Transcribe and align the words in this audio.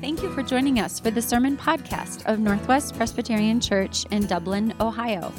Thank 0.00 0.22
you 0.22 0.32
for 0.32 0.44
joining 0.44 0.78
us 0.78 1.00
for 1.00 1.10
the 1.10 1.20
sermon 1.20 1.56
podcast 1.56 2.24
of 2.26 2.38
Northwest 2.38 2.94
Presbyterian 2.94 3.60
Church 3.60 4.06
in 4.12 4.28
Dublin, 4.28 4.72
Ohio. 4.80 5.32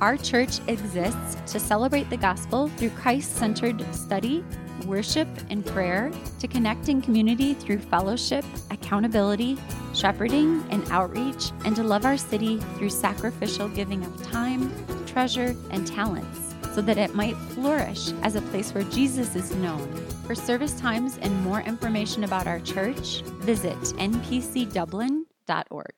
Our 0.00 0.16
church 0.16 0.58
exists 0.66 1.36
to 1.52 1.60
celebrate 1.60 2.10
the 2.10 2.16
gospel 2.16 2.66
through 2.70 2.90
Christ 2.90 3.36
centered 3.36 3.84
study, 3.94 4.44
worship, 4.84 5.28
and 5.48 5.64
prayer, 5.64 6.10
to 6.40 6.48
connect 6.48 6.88
in 6.88 7.02
community 7.02 7.54
through 7.54 7.78
fellowship, 7.78 8.44
accountability, 8.72 9.56
shepherding, 9.94 10.66
and 10.70 10.84
outreach, 10.90 11.52
and 11.64 11.76
to 11.76 11.84
love 11.84 12.04
our 12.04 12.18
city 12.18 12.58
through 12.76 12.90
sacrificial 12.90 13.68
giving 13.68 14.04
of 14.04 14.22
time, 14.24 14.74
treasure, 15.06 15.54
and 15.70 15.86
talents 15.86 16.53
so 16.74 16.82
that 16.82 16.98
it 16.98 17.14
might 17.14 17.36
flourish 17.36 18.10
as 18.22 18.34
a 18.34 18.42
place 18.42 18.74
where 18.74 18.84
Jesus 18.84 19.34
is 19.36 19.54
known. 19.54 19.88
For 20.26 20.34
service 20.34 20.78
times 20.80 21.18
and 21.22 21.44
more 21.44 21.60
information 21.60 22.24
about 22.24 22.48
our 22.48 22.60
church, 22.60 23.22
visit 23.40 23.78
npcdublin.org. 23.78 25.94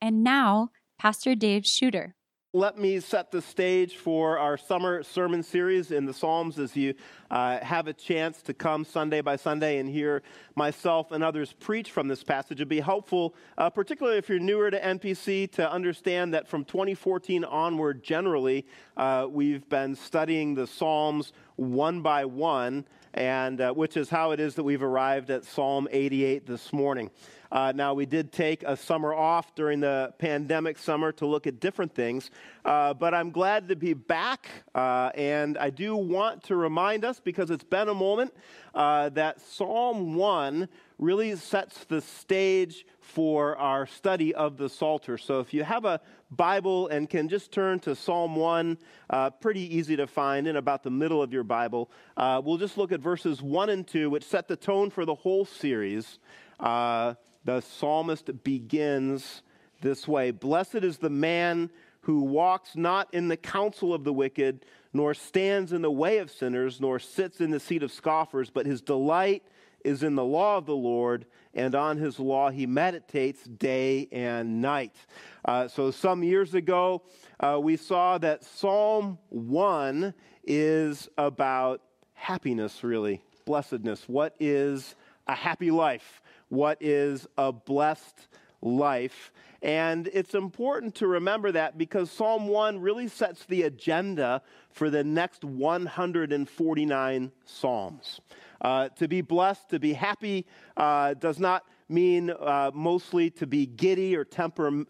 And 0.00 0.24
now, 0.24 0.70
Pastor 0.98 1.34
Dave 1.34 1.66
Shooter 1.66 2.14
let 2.52 2.78
me 2.78 3.00
set 3.00 3.30
the 3.30 3.42
stage 3.42 3.96
for 3.96 4.38
our 4.38 4.56
summer 4.56 5.02
sermon 5.02 5.42
series 5.42 5.90
in 5.90 6.06
the 6.06 6.14
Psalms 6.14 6.58
as 6.58 6.76
you 6.76 6.94
uh, 7.30 7.58
have 7.58 7.88
a 7.88 7.92
chance 7.92 8.40
to 8.42 8.54
come 8.54 8.84
Sunday 8.84 9.20
by 9.20 9.36
Sunday 9.36 9.78
and 9.78 9.88
hear 9.88 10.22
myself 10.54 11.10
and 11.12 11.24
others 11.24 11.52
preach 11.52 11.90
from 11.90 12.08
this 12.08 12.22
passage. 12.22 12.58
It'd 12.58 12.68
be 12.68 12.80
helpful, 12.80 13.34
uh, 13.58 13.68
particularly 13.68 14.16
if 14.18 14.28
you're 14.28 14.38
newer 14.38 14.70
to 14.70 14.80
NPC, 14.80 15.50
to 15.52 15.70
understand 15.70 16.32
that 16.34 16.48
from 16.48 16.64
2014 16.64 17.44
onward, 17.44 18.02
generally, 18.02 18.64
uh, 18.96 19.26
we've 19.28 19.68
been 19.68 19.94
studying 19.94 20.54
the 20.54 20.66
Psalms 20.66 21.32
one 21.56 22.00
by 22.00 22.24
one, 22.24 22.86
and 23.12 23.60
uh, 23.60 23.72
which 23.72 23.96
is 23.96 24.08
how 24.08 24.30
it 24.30 24.40
is 24.40 24.54
that 24.54 24.62
we've 24.62 24.82
arrived 24.82 25.30
at 25.30 25.44
Psalm 25.44 25.88
88 25.90 26.46
this 26.46 26.72
morning. 26.72 27.10
Uh, 27.50 27.72
now, 27.74 27.94
we 27.94 28.06
did 28.06 28.32
take 28.32 28.62
a 28.64 28.76
summer 28.76 29.14
off 29.14 29.54
during 29.54 29.80
the 29.80 30.12
pandemic 30.18 30.78
summer 30.78 31.12
to 31.12 31.26
look 31.26 31.46
at 31.46 31.60
different 31.60 31.94
things, 31.94 32.30
uh, 32.64 32.94
but 32.94 33.14
I'm 33.14 33.30
glad 33.30 33.68
to 33.68 33.76
be 33.76 33.94
back. 33.94 34.48
Uh, 34.74 35.10
and 35.14 35.56
I 35.58 35.70
do 35.70 35.96
want 35.96 36.44
to 36.44 36.56
remind 36.56 37.04
us, 37.04 37.20
because 37.20 37.50
it's 37.50 37.64
been 37.64 37.88
a 37.88 37.94
moment, 37.94 38.34
uh, 38.74 39.08
that 39.10 39.40
Psalm 39.40 40.14
1 40.14 40.68
really 40.98 41.36
sets 41.36 41.84
the 41.84 42.00
stage 42.00 42.86
for 43.00 43.56
our 43.56 43.86
study 43.86 44.34
of 44.34 44.56
the 44.56 44.68
Psalter. 44.68 45.18
So 45.18 45.40
if 45.40 45.54
you 45.54 45.62
have 45.62 45.84
a 45.84 46.00
Bible 46.30 46.88
and 46.88 47.08
can 47.08 47.28
just 47.28 47.52
turn 47.52 47.78
to 47.80 47.94
Psalm 47.94 48.34
1, 48.34 48.78
uh, 49.10 49.30
pretty 49.30 49.76
easy 49.76 49.96
to 49.96 50.06
find 50.06 50.48
in 50.48 50.56
about 50.56 50.82
the 50.82 50.90
middle 50.90 51.22
of 51.22 51.32
your 51.32 51.44
Bible, 51.44 51.90
uh, 52.16 52.40
we'll 52.44 52.58
just 52.58 52.76
look 52.76 52.92
at 52.92 53.00
verses 53.00 53.42
1 53.42 53.70
and 53.70 53.86
2, 53.86 54.10
which 54.10 54.24
set 54.24 54.48
the 54.48 54.56
tone 54.56 54.90
for 54.90 55.04
the 55.04 55.14
whole 55.14 55.44
series. 55.44 56.18
Uh, 56.58 57.14
the 57.46 57.60
psalmist 57.60 58.42
begins 58.42 59.42
this 59.80 60.06
way 60.06 60.32
Blessed 60.32 60.76
is 60.76 60.98
the 60.98 61.08
man 61.08 61.70
who 62.00 62.20
walks 62.20 62.76
not 62.76 63.12
in 63.14 63.28
the 63.28 63.36
counsel 63.36 63.94
of 63.94 64.04
the 64.04 64.12
wicked, 64.12 64.64
nor 64.92 65.14
stands 65.14 65.72
in 65.72 65.82
the 65.82 65.90
way 65.90 66.18
of 66.18 66.30
sinners, 66.30 66.80
nor 66.80 66.98
sits 66.98 67.40
in 67.40 67.50
the 67.50 67.58
seat 67.58 67.82
of 67.82 67.90
scoffers, 67.90 68.50
but 68.50 68.66
his 68.66 68.80
delight 68.80 69.42
is 69.84 70.02
in 70.02 70.14
the 70.16 70.24
law 70.24 70.56
of 70.56 70.66
the 70.66 70.76
Lord, 70.76 71.24
and 71.54 71.74
on 71.74 71.96
his 71.96 72.18
law 72.18 72.50
he 72.50 72.66
meditates 72.66 73.44
day 73.44 74.08
and 74.10 74.60
night. 74.60 74.96
Uh, 75.44 75.68
so, 75.68 75.90
some 75.90 76.22
years 76.24 76.54
ago, 76.54 77.02
uh, 77.38 77.58
we 77.62 77.76
saw 77.76 78.18
that 78.18 78.44
Psalm 78.44 79.18
1 79.28 80.12
is 80.44 81.08
about 81.16 81.82
happiness, 82.14 82.82
really, 82.82 83.22
blessedness. 83.44 84.08
What 84.08 84.34
is 84.40 84.96
a 85.28 85.34
happy 85.34 85.70
life? 85.70 86.20
What 86.48 86.78
is 86.80 87.26
a 87.36 87.52
blessed 87.52 88.28
life. 88.62 89.32
And 89.62 90.08
it's 90.12 90.34
important 90.34 90.94
to 90.96 91.06
remember 91.06 91.52
that 91.52 91.78
because 91.78 92.10
Psalm 92.10 92.48
1 92.48 92.78
really 92.80 93.08
sets 93.08 93.44
the 93.46 93.62
agenda 93.62 94.42
for 94.70 94.90
the 94.90 95.02
next 95.02 95.44
149 95.44 97.32
Psalms. 97.44 98.20
Uh, 98.60 98.88
to 98.90 99.08
be 99.08 99.20
blessed, 99.20 99.70
to 99.70 99.78
be 99.78 99.92
happy, 99.92 100.46
uh, 100.76 101.14
does 101.14 101.38
not 101.38 101.64
mean 101.88 102.30
uh, 102.30 102.70
mostly 102.74 103.30
to 103.30 103.46
be 103.46 103.66
giddy 103.66 104.16
or 104.16 104.26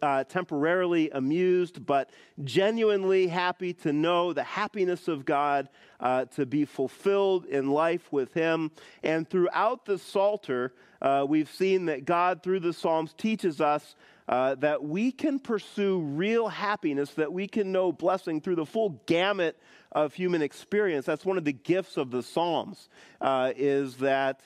uh, 0.03 0.25
temporarily 0.25 1.11
amused, 1.11 1.85
but 1.85 2.11
genuinely 2.45 3.27
happy 3.27 3.73
to 3.75 3.93
know 3.93 4.33
the 4.33 4.43
happiness 4.43 5.09
of 5.09 5.25
God, 5.25 5.69
uh, 6.01 6.25
to 6.27 6.47
be 6.47 6.65
fulfilled 6.65 7.45
in 7.47 7.71
life 7.71 8.11
with 8.13 8.33
Him. 8.33 8.71
And 9.03 9.29
throughout 9.29 9.85
the 9.85 9.99
Psalter, 9.99 10.75
uh, 11.03 11.27
we've 11.29 11.51
seen 11.51 11.87
that 11.87 12.05
God, 12.05 12.43
through 12.43 12.61
the 12.61 12.73
Psalms, 12.73 13.13
teaches 13.13 13.61
us 13.61 13.95
uh, 14.29 14.55
that 14.57 14.83
we 14.83 15.13
can 15.13 15.39
pursue 15.39 16.01
real 16.01 16.49
happiness, 16.49 17.11
that 17.13 17.33
we 17.33 17.47
can 17.47 17.73
know 17.73 17.93
blessing 17.93 18.41
through 18.41 18.57
the 18.57 18.67
full 18.67 19.01
gamut 19.07 19.59
of 19.93 20.15
human 20.15 20.43
experience. 20.43 21.07
That's 21.07 21.25
one 21.25 21.39
of 21.39 21.45
the 21.45 21.53
gifts 21.53 21.97
of 21.97 22.11
the 22.11 22.23
Psalms, 22.23 22.89
uh, 23.21 23.53
is 23.55 23.97
that 23.97 24.41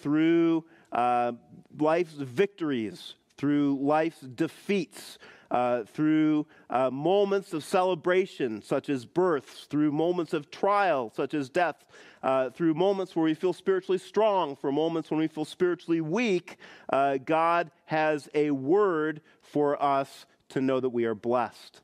through 0.00 0.64
uh, 0.92 1.32
life's 1.78 2.12
victories, 2.12 3.14
through 3.36 3.78
life's 3.80 4.20
defeats, 4.20 5.18
uh, 5.50 5.84
through 5.84 6.46
uh, 6.70 6.90
moments 6.90 7.52
of 7.52 7.62
celebration, 7.62 8.62
such 8.62 8.88
as 8.88 9.04
births, 9.04 9.66
through 9.66 9.92
moments 9.92 10.32
of 10.32 10.50
trial, 10.50 11.12
such 11.14 11.34
as 11.34 11.50
death, 11.50 11.84
uh, 12.22 12.48
through 12.50 12.72
moments 12.72 13.14
where 13.14 13.24
we 13.24 13.34
feel 13.34 13.52
spiritually 13.52 13.98
strong, 13.98 14.56
for 14.56 14.72
moments 14.72 15.10
when 15.10 15.20
we 15.20 15.28
feel 15.28 15.44
spiritually 15.44 16.00
weak, 16.00 16.56
uh, 16.90 17.18
God 17.18 17.70
has 17.84 18.30
a 18.34 18.50
word 18.50 19.20
for 19.42 19.80
us 19.82 20.24
to 20.50 20.60
know 20.60 20.80
that 20.80 20.88
we 20.88 21.04
are 21.04 21.14
blessed. 21.14 21.82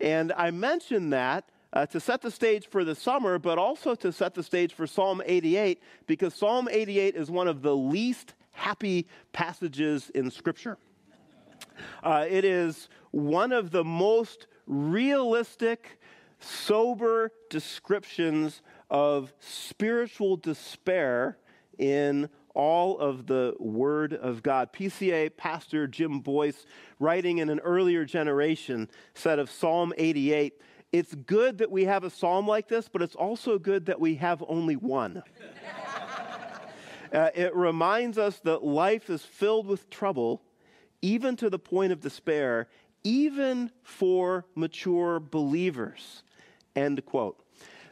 And 0.00 0.32
I 0.36 0.50
mention 0.50 1.10
that 1.10 1.48
uh, 1.72 1.86
to 1.86 2.00
set 2.00 2.22
the 2.22 2.30
stage 2.30 2.66
for 2.66 2.84
the 2.84 2.94
summer, 2.94 3.38
but 3.38 3.58
also 3.58 3.94
to 3.96 4.12
set 4.12 4.34
the 4.34 4.42
stage 4.42 4.72
for 4.72 4.86
Psalm 4.86 5.22
88, 5.24 5.82
because 6.06 6.34
Psalm 6.34 6.68
88 6.70 7.14
is 7.14 7.30
one 7.30 7.48
of 7.48 7.62
the 7.62 7.76
least 7.76 8.34
happy 8.56 9.06
passages 9.32 10.10
in 10.10 10.30
Scripture. 10.30 10.78
Uh, 12.02 12.26
it 12.28 12.44
is 12.44 12.88
one 13.10 13.52
of 13.52 13.70
the 13.70 13.84
most 13.84 14.46
realistic, 14.66 16.00
sober 16.40 17.30
descriptions 17.50 18.62
of 18.90 19.32
spiritual 19.38 20.36
despair 20.36 21.38
in 21.78 22.28
all 22.54 22.98
of 22.98 23.26
the 23.26 23.54
Word 23.58 24.14
of 24.14 24.42
God. 24.42 24.72
PCA 24.72 25.36
pastor 25.36 25.86
Jim 25.86 26.20
Boice, 26.20 26.64
writing 26.98 27.38
in 27.38 27.50
an 27.50 27.60
earlier 27.60 28.04
generation, 28.04 28.88
said 29.14 29.38
of 29.38 29.50
Psalm 29.50 29.92
88 29.98 30.54
it's 30.92 31.14
good 31.14 31.58
that 31.58 31.70
we 31.70 31.84
have 31.84 32.04
a 32.04 32.10
psalm 32.10 32.46
like 32.46 32.68
this, 32.68 32.88
but 32.88 33.02
it's 33.02 33.16
also 33.16 33.58
good 33.58 33.86
that 33.86 34.00
we 34.00 34.14
have 34.14 34.42
only 34.48 34.76
one. 34.76 35.22
Uh, 37.16 37.30
it 37.34 37.56
reminds 37.56 38.18
us 38.18 38.38
that 38.40 38.62
life 38.62 39.08
is 39.08 39.22
filled 39.22 39.66
with 39.66 39.88
trouble, 39.88 40.42
even 41.00 41.34
to 41.36 41.48
the 41.48 41.58
point 41.58 41.90
of 41.90 42.02
despair, 42.02 42.68
even 43.04 43.70
for 43.82 44.44
mature 44.54 45.18
believers. 45.18 46.22
End 46.76 47.02
quote. 47.06 47.42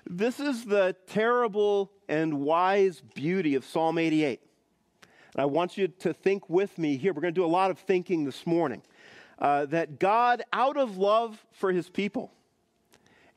This 0.07 0.41
is 0.41 0.67
the 0.67 0.95
terrible 1.07 1.91
and 2.07 2.41
wise 2.41 3.01
beauty 3.15 3.55
of 3.55 3.65
Psalm 3.65 3.97
88. 3.97 4.41
And 5.33 5.43
I 5.43 5.47
want 5.47 5.79
you 5.79 5.89
to 5.89 6.13
think 6.13 6.51
with 6.51 6.77
me 6.77 6.99
here. 6.99 7.15
We're 7.15 7.23
going 7.23 7.33
to 7.33 7.41
do 7.41 7.47
a 7.47 7.49
lot 7.49 7.71
of 7.71 7.79
thinking 7.79 8.25
this 8.25 8.47
morning. 8.47 8.83
Uh, 9.39 9.65
that 9.67 9.99
God, 9.99 10.43
out 10.53 10.77
of 10.77 10.99
love 10.99 11.43
for 11.51 11.73
his 11.73 11.89
people, 11.89 12.31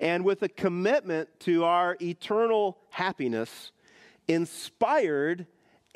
and 0.01 0.25
with 0.25 0.43
a 0.43 0.49
commitment 0.49 1.29
to 1.39 1.63
our 1.63 1.95
eternal 2.01 2.77
happiness, 2.89 3.71
inspired 4.27 5.47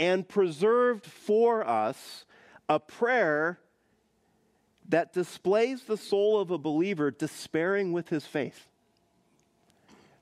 and 0.01 0.27
preserved 0.27 1.05
for 1.05 1.65
us 1.65 2.25
a 2.67 2.79
prayer 2.79 3.59
that 4.89 5.13
displays 5.13 5.83
the 5.83 5.95
soul 5.95 6.39
of 6.39 6.49
a 6.49 6.57
believer 6.57 7.11
despairing 7.11 7.93
with 7.93 8.09
his 8.09 8.25
faith. 8.25 8.67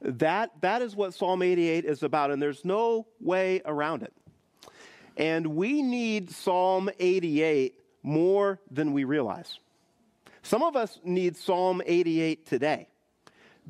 That, 0.02 0.52
that 0.60 0.82
is 0.82 0.98
what 0.98 1.14
Psalm 1.14 1.42
88 1.42 1.86
is 1.86 2.04
about, 2.04 2.30
and 2.30 2.42
there's 2.42 2.66
no 2.66 3.08
way 3.22 3.62
around 3.64 4.04
it. 4.04 4.12
And 5.16 5.48
we 5.48 5.82
need 5.82 6.30
Psalm 6.30 6.90
88 7.00 7.80
more 8.04 8.60
than 8.70 8.92
we 8.92 9.06
realize. 9.06 9.60
Some 10.44 10.62
of 10.62 10.76
us 10.76 11.00
need 11.06 11.38
Psalm 11.38 11.82
88 11.86 12.46
today 12.46 12.90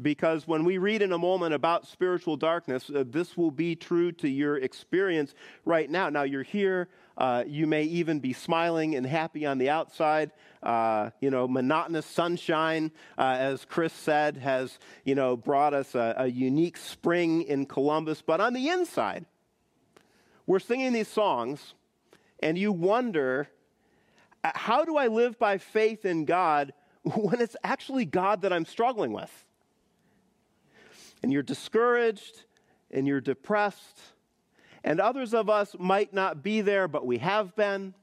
because 0.02 0.48
when 0.48 0.64
we 0.64 0.78
read 0.78 1.02
in 1.02 1.12
a 1.12 1.18
moment 1.18 1.54
about 1.54 1.88
spiritual 1.88 2.38
darkness, 2.38 2.90
uh, 2.90 3.04
this 3.08 3.36
will 3.36 3.52
be 3.52 3.76
true 3.76 4.12
to 4.14 4.30
your 4.30 4.58
experience 4.58 5.34
right 5.66 5.90
now. 5.90 6.10
Now, 6.10 6.24
you're 6.24 6.44
here. 6.44 6.90
Uh, 7.18 7.44
you 7.46 7.68
may 7.68 7.84
even 7.84 8.20
be 8.20 8.34
smiling 8.34 8.96
and 8.96 9.06
happy 9.06 9.46
on 9.46 9.58
the 9.58 9.70
outside. 9.70 10.32
Uh, 10.64 11.10
you 11.20 11.30
know, 11.30 11.48
monotonous 11.48 12.06
sunshine, 12.06 12.92
uh, 13.18 13.36
as 13.40 13.66
Chris 13.66 13.94
said, 13.94 14.38
has, 14.38 14.80
you 15.04 15.16
know, 15.16 15.36
brought 15.36 15.74
us 15.74 15.96
a, 15.96 16.16
a 16.18 16.28
unique 16.28 16.78
spring 16.78 17.42
in 17.44 17.66
Columbus. 17.66 18.22
But 18.22 18.40
on 18.40 18.54
the 18.54 18.70
inside, 18.70 19.26
we're 20.46 20.60
singing 20.60 20.94
these 20.94 21.08
songs, 21.10 21.74
and 22.42 22.58
you 22.58 22.72
wonder 22.72 23.50
Uh, 24.44 24.52
how 24.56 24.86
do 24.86 24.96
I 24.98 25.08
live 25.08 25.38
by 25.38 25.58
faith 25.58 26.06
in 26.06 26.26
God 26.26 26.74
when 27.04 27.42
it's 27.42 27.58
actually 27.64 28.06
God 28.06 28.42
that 28.44 28.54
I'm 28.54 28.66
struggling 28.66 29.12
with? 29.12 29.46
And 31.22 31.32
you're 31.34 31.44
discouraged 31.44 32.44
and 32.92 33.08
you're 33.08 33.22
depressed. 33.22 34.00
And 34.84 35.00
others 35.00 35.34
of 35.34 35.50
us 35.50 35.76
might 35.78 36.14
not 36.14 36.42
be 36.42 36.62
there, 36.62 36.88
but 36.88 37.06
we 37.06 37.18
have 37.18 37.56
been, 37.56 37.94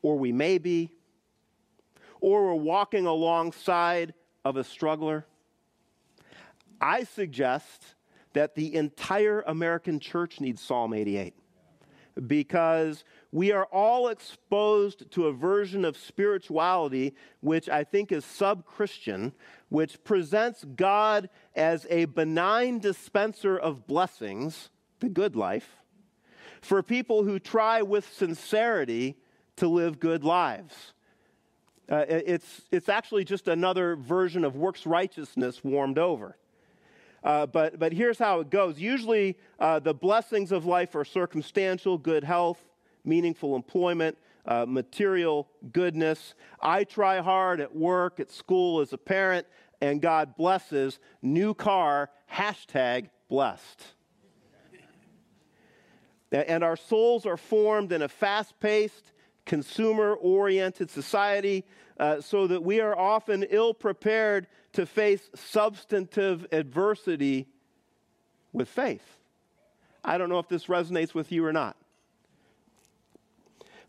or 0.00 0.18
we 0.18 0.32
may 0.32 0.58
be, 0.58 0.90
or 2.20 2.46
we're 2.46 2.54
walking 2.54 3.06
alongside 3.06 4.14
of 4.44 4.56
a 4.56 4.64
struggler. 4.64 5.26
I 6.80 7.04
suggest 7.04 7.94
that 8.32 8.54
the 8.54 8.74
entire 8.74 9.42
American 9.42 10.00
church 10.00 10.40
needs 10.40 10.62
Psalm 10.62 10.94
88 10.94 11.34
because 12.26 13.04
we 13.30 13.52
are 13.52 13.64
all 13.66 14.08
exposed 14.08 15.10
to 15.12 15.26
a 15.26 15.32
version 15.32 15.84
of 15.84 15.96
spirituality 15.96 17.14
which 17.40 17.68
I 17.68 17.84
think 17.84 18.12
is 18.12 18.24
sub 18.24 18.64
Christian, 18.64 19.32
which 19.68 20.02
presents 20.04 20.64
God 20.76 21.30
as 21.54 21.86
a 21.90 22.04
benign 22.06 22.78
dispenser 22.78 23.56
of 23.56 23.86
blessings, 23.86 24.70
the 25.00 25.08
good 25.08 25.36
life, 25.36 25.76
for 26.60 26.82
people 26.82 27.24
who 27.24 27.38
try 27.38 27.82
with 27.82 28.12
sincerity 28.12 29.16
to 29.56 29.68
live 29.68 29.98
good 29.98 30.24
lives. 30.24 30.92
Uh, 31.90 32.04
it's, 32.08 32.62
it's 32.70 32.88
actually 32.88 33.24
just 33.24 33.48
another 33.48 33.96
version 33.96 34.44
of 34.44 34.56
works 34.56 34.86
righteousness 34.86 35.64
warmed 35.64 35.98
over. 35.98 36.36
Uh, 37.24 37.46
but, 37.46 37.78
but 37.78 37.92
here's 37.92 38.18
how 38.18 38.40
it 38.40 38.50
goes. 38.50 38.78
Usually, 38.78 39.38
uh, 39.58 39.78
the 39.78 39.94
blessings 39.94 40.52
of 40.52 40.66
life 40.66 40.94
are 40.94 41.04
circumstantial 41.04 41.96
good 41.98 42.24
health, 42.24 42.58
meaningful 43.04 43.54
employment, 43.54 44.18
uh, 44.46 44.66
material 44.66 45.48
goodness. 45.72 46.34
I 46.60 46.84
try 46.84 47.20
hard 47.20 47.60
at 47.60 47.74
work, 47.74 48.18
at 48.18 48.30
school, 48.30 48.80
as 48.80 48.92
a 48.92 48.98
parent, 48.98 49.46
and 49.80 50.00
God 50.02 50.36
blesses. 50.36 50.98
New 51.22 51.54
car, 51.54 52.10
hashtag 52.32 53.10
blessed. 53.28 53.82
And 56.32 56.64
our 56.64 56.76
souls 56.76 57.26
are 57.26 57.36
formed 57.36 57.92
in 57.92 58.02
a 58.02 58.08
fast 58.08 58.58
paced, 58.58 59.12
consumer 59.44 60.14
oriented 60.14 60.90
society 60.90 61.64
uh, 62.00 62.20
so 62.20 62.46
that 62.46 62.62
we 62.62 62.80
are 62.80 62.98
often 62.98 63.44
ill 63.50 63.74
prepared 63.74 64.46
to 64.72 64.86
face 64.86 65.30
substantive 65.34 66.46
adversity 66.52 67.46
with 68.52 68.68
faith. 68.68 69.18
I 70.04 70.18
don't 70.18 70.28
know 70.28 70.38
if 70.38 70.48
this 70.48 70.66
resonates 70.66 71.14
with 71.14 71.30
you 71.30 71.44
or 71.44 71.52
not. 71.52 71.76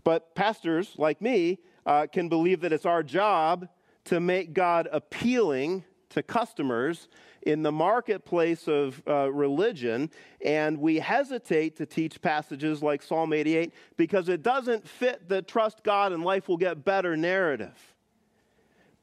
But 0.04 0.36
pastors 0.36 0.94
like 0.98 1.22
me 1.22 1.60
uh, 1.86 2.08
can 2.12 2.30
believe 2.30 2.62
that 2.62 2.74
it's 2.74 2.86
our 2.86 3.04
job 3.04 3.68
to 4.06 4.20
make 4.20 4.54
God 4.54 4.88
appealing 4.92 5.84
to 6.10 6.22
customers 6.22 7.08
in 7.42 7.64
the 7.64 7.72
marketplace 7.72 8.68
of 8.68 9.02
uh, 9.08 9.32
religion, 9.32 10.10
and 10.46 10.78
we 10.80 11.00
hesitate 11.00 11.76
to 11.78 11.86
teach 11.86 12.22
passages 12.22 12.82
like 12.82 13.02
Psalm 13.02 13.34
88 13.34 13.74
because 13.98 14.30
it 14.30 14.44
doesn't 14.44 14.88
fit 14.88 15.28
the 15.28 15.42
trust 15.42 15.84
God 15.84 16.12
and 16.14 16.24
life 16.24 16.48
will 16.48 16.58
get 16.58 16.86
better 16.86 17.18
narrative. 17.18 17.93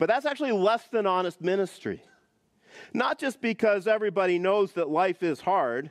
But 0.01 0.09
that's 0.09 0.25
actually 0.25 0.53
less 0.53 0.89
than 0.89 1.07
honest 1.07 1.43
ministry. 1.43 2.03
Not 2.95 3.19
just 3.19 3.43
because 3.43 3.87
everybody 3.87 4.39
knows 4.39 4.73
that 4.73 4.89
life 4.89 5.23
is 5.23 5.43
hard 5.43 5.91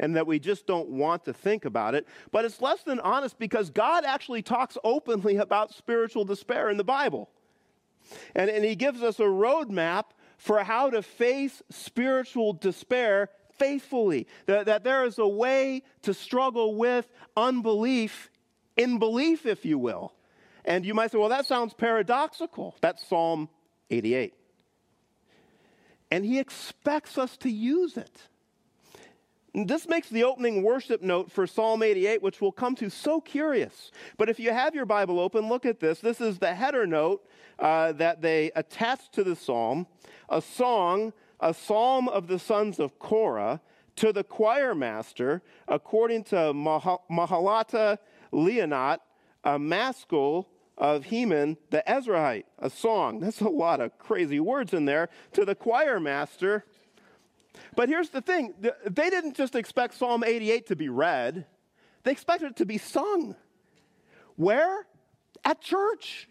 and 0.00 0.16
that 0.16 0.26
we 0.26 0.38
just 0.38 0.66
don't 0.66 0.88
want 0.88 1.26
to 1.26 1.34
think 1.34 1.66
about 1.66 1.94
it, 1.94 2.08
but 2.32 2.46
it's 2.46 2.62
less 2.62 2.82
than 2.84 2.98
honest 3.00 3.38
because 3.38 3.68
God 3.68 4.06
actually 4.06 4.40
talks 4.40 4.78
openly 4.82 5.36
about 5.36 5.74
spiritual 5.74 6.24
despair 6.24 6.70
in 6.70 6.78
the 6.78 6.84
Bible. 6.84 7.28
And, 8.34 8.48
and 8.48 8.64
He 8.64 8.76
gives 8.76 9.02
us 9.02 9.20
a 9.20 9.24
roadmap 9.24 10.04
for 10.38 10.64
how 10.64 10.88
to 10.88 11.02
face 11.02 11.62
spiritual 11.68 12.54
despair 12.54 13.28
faithfully. 13.58 14.26
That, 14.46 14.64
that 14.66 14.84
there 14.84 15.04
is 15.04 15.18
a 15.18 15.28
way 15.28 15.82
to 16.00 16.14
struggle 16.14 16.76
with 16.76 17.12
unbelief 17.36 18.30
in 18.78 18.98
belief, 18.98 19.44
if 19.44 19.66
you 19.66 19.78
will. 19.78 20.14
And 20.64 20.84
you 20.84 20.94
might 20.94 21.10
say, 21.10 21.18
well, 21.18 21.28
that 21.28 21.46
sounds 21.46 21.74
paradoxical. 21.74 22.74
That's 22.80 23.06
Psalm 23.06 23.48
88. 23.90 24.34
And 26.10 26.24
he 26.24 26.38
expects 26.38 27.18
us 27.18 27.36
to 27.38 27.50
use 27.50 27.96
it. 27.96 28.28
And 29.54 29.68
this 29.68 29.86
makes 29.86 30.08
the 30.08 30.24
opening 30.24 30.64
worship 30.64 31.00
note 31.00 31.30
for 31.30 31.46
Psalm 31.46 31.82
88, 31.82 32.22
which 32.22 32.40
we'll 32.40 32.52
come 32.52 32.74
to, 32.76 32.90
so 32.90 33.20
curious. 33.20 33.92
But 34.16 34.28
if 34.28 34.40
you 34.40 34.52
have 34.52 34.74
your 34.74 34.84
Bible 34.84 35.20
open, 35.20 35.48
look 35.48 35.64
at 35.64 35.78
this. 35.78 36.00
This 36.00 36.20
is 36.20 36.38
the 36.38 36.54
header 36.54 36.86
note 36.86 37.24
uh, 37.58 37.92
that 37.92 38.20
they 38.20 38.50
attach 38.56 39.10
to 39.12 39.22
the 39.22 39.36
psalm 39.36 39.86
a 40.28 40.40
song, 40.40 41.12
a 41.38 41.54
psalm 41.54 42.08
of 42.08 42.26
the 42.26 42.38
sons 42.38 42.80
of 42.80 42.98
Korah 42.98 43.60
to 43.96 44.12
the 44.12 44.24
choir 44.24 44.74
master, 44.74 45.42
according 45.68 46.24
to 46.24 46.36
Mahalath 46.36 47.98
Leannoth, 48.32 48.98
a 49.44 49.58
maskil 49.58 50.48
of 50.76 51.04
Heman 51.04 51.56
the 51.70 51.82
Ezraite, 51.86 52.44
a 52.58 52.70
song. 52.70 53.20
That's 53.20 53.40
a 53.40 53.48
lot 53.48 53.80
of 53.80 53.96
crazy 53.98 54.40
words 54.40 54.72
in 54.72 54.84
there. 54.84 55.08
To 55.32 55.44
the 55.44 55.54
choir 55.54 56.00
master. 56.00 56.64
But 57.76 57.88
here's 57.88 58.10
the 58.10 58.20
thing 58.20 58.54
they 58.60 59.10
didn't 59.10 59.36
just 59.36 59.54
expect 59.54 59.94
Psalm 59.94 60.24
88 60.24 60.66
to 60.68 60.76
be 60.76 60.88
read, 60.88 61.46
they 62.02 62.10
expected 62.10 62.50
it 62.50 62.56
to 62.56 62.66
be 62.66 62.78
sung. 62.78 63.36
Where? 64.36 64.86
At 65.44 65.60
church. 65.60 66.28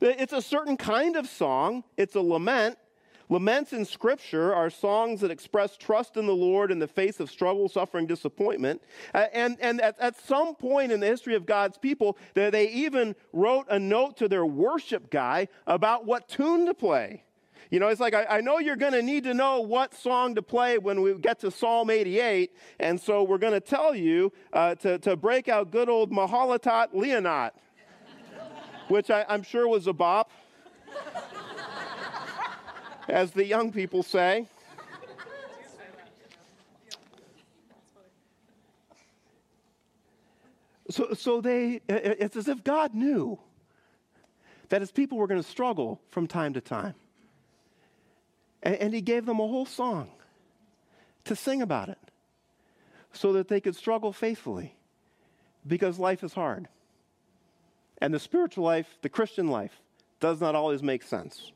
It's 0.00 0.32
a 0.32 0.42
certain 0.42 0.76
kind 0.76 1.14
of 1.14 1.28
song, 1.28 1.84
it's 1.96 2.16
a 2.16 2.20
lament, 2.20 2.76
Laments 3.32 3.72
in 3.72 3.86
Scripture 3.86 4.54
are 4.54 4.68
songs 4.68 5.22
that 5.22 5.30
express 5.30 5.78
trust 5.78 6.18
in 6.18 6.26
the 6.26 6.34
Lord 6.34 6.70
in 6.70 6.78
the 6.78 6.86
face 6.86 7.18
of 7.18 7.30
struggle, 7.30 7.66
suffering, 7.66 8.06
disappointment. 8.06 8.82
And 9.14 9.56
and 9.58 9.80
at, 9.80 9.98
at 9.98 10.20
some 10.26 10.54
point 10.54 10.92
in 10.92 11.00
the 11.00 11.06
history 11.06 11.34
of 11.34 11.46
God's 11.46 11.78
people, 11.78 12.18
they 12.34 12.68
even 12.68 13.16
wrote 13.32 13.64
a 13.70 13.78
note 13.78 14.18
to 14.18 14.28
their 14.28 14.44
worship 14.44 15.08
guy 15.08 15.48
about 15.66 16.04
what 16.04 16.28
tune 16.28 16.66
to 16.66 16.74
play. 16.74 17.24
You 17.70 17.80
know, 17.80 17.88
it's 17.88 18.02
like, 18.02 18.12
I, 18.12 18.26
I 18.26 18.40
know 18.42 18.58
you're 18.58 18.76
going 18.76 18.92
to 18.92 19.00
need 19.00 19.24
to 19.24 19.32
know 19.32 19.60
what 19.60 19.94
song 19.94 20.34
to 20.34 20.42
play 20.42 20.76
when 20.76 21.00
we 21.00 21.14
get 21.14 21.40
to 21.40 21.50
Psalm 21.50 21.88
88. 21.88 22.54
And 22.80 23.00
so 23.00 23.22
we're 23.22 23.38
going 23.38 23.54
to 23.54 23.60
tell 23.60 23.94
you 23.94 24.30
uh, 24.52 24.74
to, 24.74 24.98
to 24.98 25.16
break 25.16 25.48
out 25.48 25.70
good 25.70 25.88
old 25.88 26.12
Mahalath 26.12 26.92
Leannoth, 26.92 27.52
which 28.88 29.08
I, 29.08 29.24
I'm 29.26 29.42
sure 29.42 29.66
was 29.66 29.86
a 29.86 29.94
bop 29.94 30.30
as 33.08 33.32
the 33.32 33.44
young 33.44 33.72
people 33.72 34.02
say. 34.02 34.46
So, 40.90 41.14
so 41.14 41.40
they, 41.40 41.80
it's 41.88 42.36
as 42.36 42.48
if 42.48 42.62
God 42.62 42.94
knew 42.94 43.38
that 44.68 44.82
his 44.82 44.90
people 44.90 45.16
were 45.16 45.26
going 45.26 45.42
to 45.42 45.48
struggle 45.48 46.00
from 46.10 46.26
time 46.26 46.52
to 46.54 46.60
time. 46.60 46.94
And, 48.62 48.74
and 48.76 48.94
he 48.94 49.00
gave 49.00 49.24
them 49.24 49.40
a 49.40 49.46
whole 49.46 49.64
song 49.64 50.10
to 51.24 51.36
sing 51.36 51.62
about 51.62 51.88
it 51.88 51.98
so 53.12 53.32
that 53.34 53.48
they 53.48 53.60
could 53.60 53.76
struggle 53.76 54.12
faithfully 54.12 54.74
because 55.66 55.98
life 55.98 56.22
is 56.22 56.34
hard. 56.34 56.68
And 57.98 58.12
the 58.12 58.18
spiritual 58.18 58.64
life, 58.64 58.98
the 59.02 59.08
Christian 59.08 59.48
life, 59.48 59.80
does 60.20 60.40
not 60.40 60.54
always 60.54 60.82
make 60.82 61.02
sense. 61.02 61.52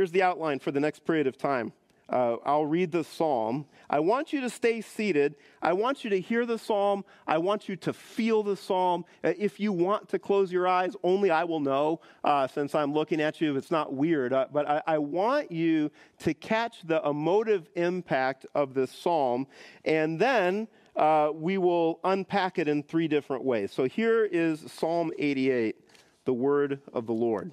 Here's 0.00 0.12
the 0.12 0.22
outline 0.22 0.60
for 0.60 0.70
the 0.70 0.80
next 0.80 1.04
period 1.04 1.26
of 1.26 1.36
time. 1.36 1.74
Uh, 2.08 2.36
I'll 2.46 2.64
read 2.64 2.90
the 2.90 3.04
psalm. 3.04 3.66
I 3.90 4.00
want 4.00 4.32
you 4.32 4.40
to 4.40 4.48
stay 4.48 4.80
seated. 4.80 5.34
I 5.60 5.74
want 5.74 6.04
you 6.04 6.08
to 6.08 6.18
hear 6.18 6.46
the 6.46 6.56
psalm. 6.56 7.04
I 7.26 7.36
want 7.36 7.68
you 7.68 7.76
to 7.76 7.92
feel 7.92 8.42
the 8.42 8.56
psalm. 8.56 9.04
Uh, 9.22 9.34
if 9.36 9.60
you 9.60 9.74
want 9.74 10.08
to 10.08 10.18
close 10.18 10.50
your 10.50 10.66
eyes, 10.66 10.96
only 11.02 11.30
I 11.30 11.44
will 11.44 11.60
know 11.60 12.00
uh, 12.24 12.46
since 12.46 12.74
I'm 12.74 12.94
looking 12.94 13.20
at 13.20 13.42
you. 13.42 13.54
It's 13.58 13.70
not 13.70 13.92
weird. 13.92 14.32
Uh, 14.32 14.46
but 14.50 14.66
I, 14.66 14.82
I, 14.86 14.96
want 14.96 15.52
you 15.52 15.90
to 16.20 16.32
catch 16.32 16.78
the 16.82 17.06
emotive 17.06 17.68
impact 17.74 18.46
of 18.54 18.72
this 18.72 18.90
psalm. 18.90 19.46
And 19.84 20.18
then 20.18 20.66
uh, 20.96 21.28
we 21.34 21.58
will 21.58 22.00
unpack 22.04 22.58
it 22.58 22.68
in 22.68 22.84
three 22.84 23.06
different 23.06 23.44
ways. 23.44 23.70
So 23.70 23.84
here 23.84 24.24
is 24.24 24.64
Psalm 24.72 25.12
88, 25.18 25.76
the 26.24 26.32
word 26.32 26.80
of 26.94 27.04
the 27.04 27.12
Lord. 27.12 27.52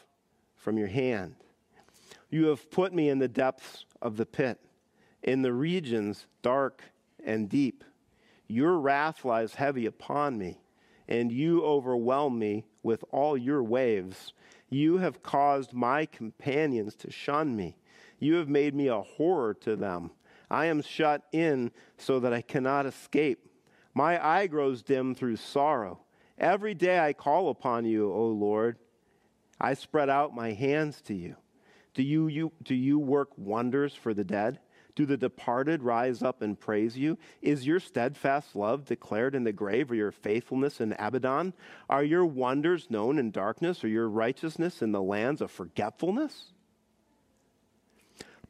from 0.61 0.77
your 0.77 0.87
hand. 0.87 1.35
You 2.29 2.45
have 2.47 2.69
put 2.69 2.93
me 2.93 3.09
in 3.09 3.19
the 3.19 3.27
depths 3.27 3.85
of 4.01 4.15
the 4.15 4.25
pit, 4.25 4.59
in 5.23 5.41
the 5.41 5.51
regions 5.51 6.27
dark 6.43 6.83
and 7.23 7.49
deep. 7.49 7.83
Your 8.47 8.77
wrath 8.77 9.25
lies 9.25 9.55
heavy 9.55 9.85
upon 9.87 10.37
me, 10.37 10.61
and 11.07 11.31
you 11.31 11.63
overwhelm 11.63 12.37
me 12.37 12.65
with 12.83 13.03
all 13.11 13.35
your 13.35 13.63
waves. 13.63 14.33
You 14.69 14.99
have 14.99 15.23
caused 15.23 15.73
my 15.73 16.05
companions 16.05 16.95
to 16.97 17.11
shun 17.11 17.55
me. 17.55 17.75
You 18.19 18.35
have 18.35 18.47
made 18.47 18.75
me 18.75 18.87
a 18.87 19.01
horror 19.01 19.55
to 19.55 19.75
them. 19.75 20.11
I 20.49 20.67
am 20.67 20.81
shut 20.81 21.23
in 21.31 21.71
so 21.97 22.19
that 22.19 22.33
I 22.33 22.41
cannot 22.41 22.85
escape. 22.85 23.47
My 23.93 24.23
eye 24.23 24.47
grows 24.47 24.83
dim 24.83 25.15
through 25.15 25.37
sorrow. 25.37 26.01
Every 26.37 26.73
day 26.73 26.99
I 26.99 27.13
call 27.13 27.49
upon 27.49 27.85
you, 27.85 28.11
O 28.11 28.27
Lord. 28.27 28.77
I 29.61 29.75
spread 29.75 30.09
out 30.09 30.33
my 30.33 30.53
hands 30.53 31.01
to 31.03 31.13
you. 31.13 31.35
Do 31.93 32.01
you, 32.01 32.27
you, 32.27 32.51
do 32.63 32.73
you 32.73 32.97
work 32.97 33.29
wonders 33.37 33.93
for 33.93 34.13
the 34.13 34.23
dead? 34.23 34.59
Do 34.95 35.05
the 35.05 35.17
departed 35.17 35.83
rise 35.83 36.23
up 36.23 36.41
and 36.41 36.59
praise 36.59 36.97
you? 36.97 37.17
Is 37.41 37.65
your 37.65 37.79
steadfast 37.79 38.55
love 38.55 38.85
declared 38.85 39.35
in 39.35 39.43
the 39.43 39.53
grave, 39.53 39.91
or 39.91 39.95
your 39.95 40.11
faithfulness 40.11 40.81
in 40.81 40.93
Abaddon? 40.93 41.53
Are 41.89 42.03
your 42.03 42.25
wonders 42.25 42.89
known 42.89 43.19
in 43.19 43.29
darkness, 43.31 43.83
or 43.83 43.87
your 43.87 44.09
righteousness 44.09 44.81
in 44.81 44.91
the 44.91 45.01
lands 45.01 45.41
of 45.41 45.51
forgetfulness? 45.51 46.51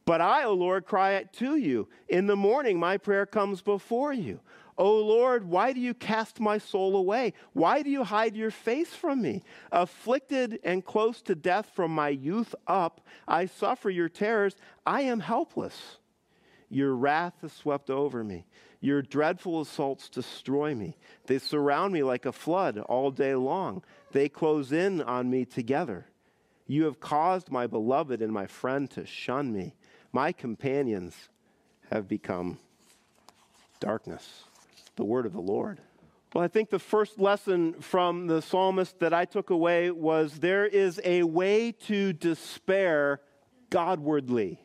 But 0.06 0.22
I, 0.22 0.46
O 0.46 0.53
Lord, 0.53 0.86
cry 0.86 1.24
to 1.34 1.58
you. 1.58 1.89
In 2.08 2.25
the 2.25 2.36
morning, 2.36 2.80
my 2.80 2.98
prayer 2.98 3.25
comes 3.25 3.62
before 3.62 4.13
you. 4.13 4.39
O 4.81 4.95
Lord, 4.95 5.47
why 5.47 5.73
do 5.73 5.79
you 5.79 5.93
cast 5.93 6.39
my 6.39 6.57
soul 6.57 6.95
away? 6.95 7.33
Why 7.53 7.83
do 7.83 7.91
you 7.91 8.03
hide 8.03 8.35
your 8.35 8.50
face 8.50 8.89
from 8.95 9.21
me? 9.21 9.43
Afflicted 9.71 10.59
and 10.63 10.83
close 10.83 11.21
to 11.21 11.35
death 11.35 11.69
from 11.75 11.93
my 11.93 12.09
youth 12.09 12.55
up, 12.65 13.05
I 13.27 13.45
suffer 13.45 13.91
your 13.91 14.09
terrors. 14.09 14.55
I 14.83 15.01
am 15.01 15.19
helpless. 15.19 15.97
Your 16.67 16.95
wrath 16.95 17.35
has 17.43 17.53
swept 17.53 17.91
over 17.91 18.23
me. 18.23 18.47
Your 18.79 19.03
dreadful 19.03 19.61
assaults 19.61 20.09
destroy 20.09 20.73
me. 20.73 20.97
They 21.27 21.38
surround 21.38 21.93
me 21.93 22.01
like 22.01 22.25
a 22.25 22.31
flood 22.31 22.79
all 22.79 23.11
day 23.11 23.35
long. 23.35 23.83
They 24.13 24.29
close 24.29 24.71
in 24.71 25.00
on 25.03 25.29
me 25.29 25.45
together. 25.45 26.07
You 26.65 26.85
have 26.85 27.00
caused 27.00 27.51
my 27.51 27.67
beloved 27.67 28.19
and 28.19 28.33
my 28.33 28.47
friend 28.47 28.89
to 28.91 29.05
shun 29.05 29.53
me. 29.53 29.75
My 30.11 30.31
companions 30.31 31.29
have 31.91 32.07
become 32.07 32.57
darkness. 33.79 34.45
The 34.95 35.05
word 35.05 35.25
of 35.25 35.33
the 35.33 35.41
Lord. 35.41 35.81
Well, 36.33 36.43
I 36.43 36.48
think 36.48 36.69
the 36.69 36.79
first 36.79 37.19
lesson 37.19 37.74
from 37.81 38.27
the 38.27 38.41
psalmist 38.41 39.00
that 39.00 39.13
I 39.13 39.25
took 39.25 39.50
away 39.50 39.91
was 39.91 40.39
there 40.39 40.65
is 40.65 41.01
a 41.03 41.24
way 41.24 41.74
to 41.88 42.13
despair 42.13 43.19
Godwardly. 43.69 44.60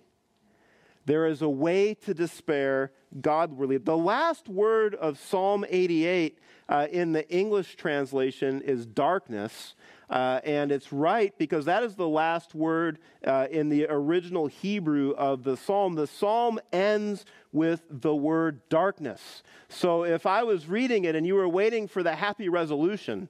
There 1.06 1.26
is 1.26 1.42
a 1.42 1.48
way 1.48 1.94
to 1.94 2.14
despair 2.14 2.92
Godwardly. 3.20 3.84
The 3.84 3.96
last 3.96 4.48
word 4.48 4.94
of 4.96 5.18
Psalm 5.18 5.64
88 5.68 6.38
uh, 6.68 6.88
in 6.90 7.12
the 7.12 7.28
English 7.30 7.76
translation 7.76 8.60
is 8.62 8.86
darkness. 8.86 9.74
Uh, 10.08 10.40
and 10.44 10.70
it's 10.70 10.92
right 10.92 11.36
because 11.36 11.64
that 11.64 11.82
is 11.82 11.96
the 11.96 12.08
last 12.08 12.54
word 12.54 12.98
uh, 13.26 13.46
in 13.50 13.68
the 13.68 13.86
original 13.88 14.46
Hebrew 14.46 15.10
of 15.12 15.42
the 15.42 15.56
psalm. 15.56 15.94
The 15.94 16.06
psalm 16.06 16.60
ends 16.72 17.24
with 17.56 17.82
the 17.90 18.14
word 18.14 18.60
darkness. 18.68 19.42
So 19.68 20.04
if 20.04 20.26
I 20.26 20.42
was 20.42 20.68
reading 20.68 21.06
it 21.06 21.16
and 21.16 21.26
you 21.26 21.34
were 21.34 21.48
waiting 21.48 21.88
for 21.88 22.02
the 22.02 22.14
happy 22.14 22.48
resolution, 22.48 23.28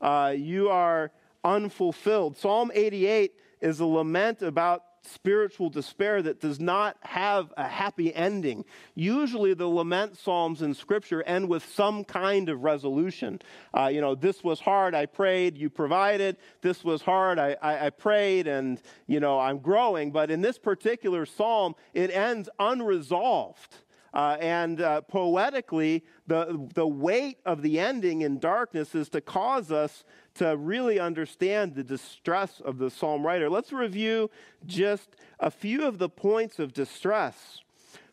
uh, 0.00 0.32
you 0.36 0.70
are 0.70 1.10
unfulfilled. 1.42 2.38
Psalm 2.38 2.70
88 2.72 3.34
is 3.60 3.80
a 3.80 3.86
lament 3.86 4.42
about 4.42 4.84
spiritual 5.06 5.70
despair 5.70 6.22
that 6.22 6.40
does 6.40 6.60
not 6.60 6.96
have 7.00 7.52
a 7.56 7.66
happy 7.66 8.14
ending. 8.14 8.64
Usually, 8.94 9.54
the 9.54 9.66
lament 9.66 10.16
psalms 10.16 10.62
in 10.62 10.74
Scripture 10.74 11.22
end 11.22 11.48
with 11.48 11.64
some 11.74 12.04
kind 12.04 12.48
of 12.48 12.62
resolution. 12.62 13.40
Uh, 13.72 13.86
you 13.86 14.00
know, 14.00 14.14
this 14.14 14.42
was 14.42 14.60
hard, 14.60 14.94
I 14.94 15.06
prayed, 15.06 15.56
you 15.56 15.70
provided. 15.70 16.36
This 16.60 16.84
was 16.84 17.02
hard, 17.02 17.38
I, 17.38 17.56
I, 17.60 17.86
I 17.86 17.90
prayed, 17.90 18.46
and, 18.46 18.80
you 19.06 19.20
know, 19.20 19.38
I'm 19.38 19.58
growing. 19.58 20.10
But 20.10 20.30
in 20.30 20.40
this 20.40 20.58
particular 20.58 21.26
psalm, 21.26 21.74
it 21.92 22.10
ends 22.10 22.48
unresolved. 22.58 23.76
Uh, 24.12 24.36
and 24.38 24.80
uh, 24.80 25.00
poetically, 25.00 26.04
the, 26.28 26.68
the 26.74 26.86
weight 26.86 27.38
of 27.44 27.62
the 27.62 27.80
ending 27.80 28.22
in 28.22 28.38
darkness 28.38 28.94
is 28.94 29.08
to 29.08 29.20
cause 29.20 29.72
us 29.72 30.04
to 30.34 30.56
really 30.56 30.98
understand 30.98 31.74
the 31.74 31.84
distress 31.84 32.60
of 32.60 32.78
the 32.78 32.90
psalm 32.90 33.24
writer. 33.24 33.48
Let's 33.48 33.72
review 33.72 34.30
just 34.66 35.16
a 35.38 35.50
few 35.50 35.84
of 35.84 35.98
the 35.98 36.08
points 36.08 36.58
of 36.58 36.72
distress. 36.72 37.60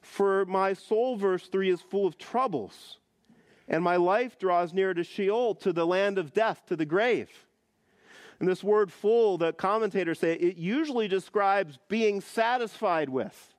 For 0.01 0.45
my 0.45 0.73
soul, 0.73 1.15
verse 1.15 1.47
3, 1.47 1.69
is 1.69 1.81
full 1.81 2.05
of 2.05 2.17
troubles, 2.17 2.97
and 3.67 3.83
my 3.83 3.95
life 3.95 4.37
draws 4.37 4.73
near 4.73 4.93
to 4.93 5.03
Sheol, 5.03 5.55
to 5.55 5.71
the 5.71 5.87
land 5.87 6.17
of 6.17 6.33
death, 6.33 6.63
to 6.67 6.75
the 6.75 6.85
grave. 6.85 7.29
And 8.39 8.47
this 8.47 8.63
word 8.63 8.91
full, 8.91 9.37
the 9.37 9.53
commentators 9.53 10.19
say, 10.19 10.33
it 10.33 10.57
usually 10.57 11.07
describes 11.07 11.77
being 11.87 12.21
satisfied 12.21 13.07
with. 13.07 13.50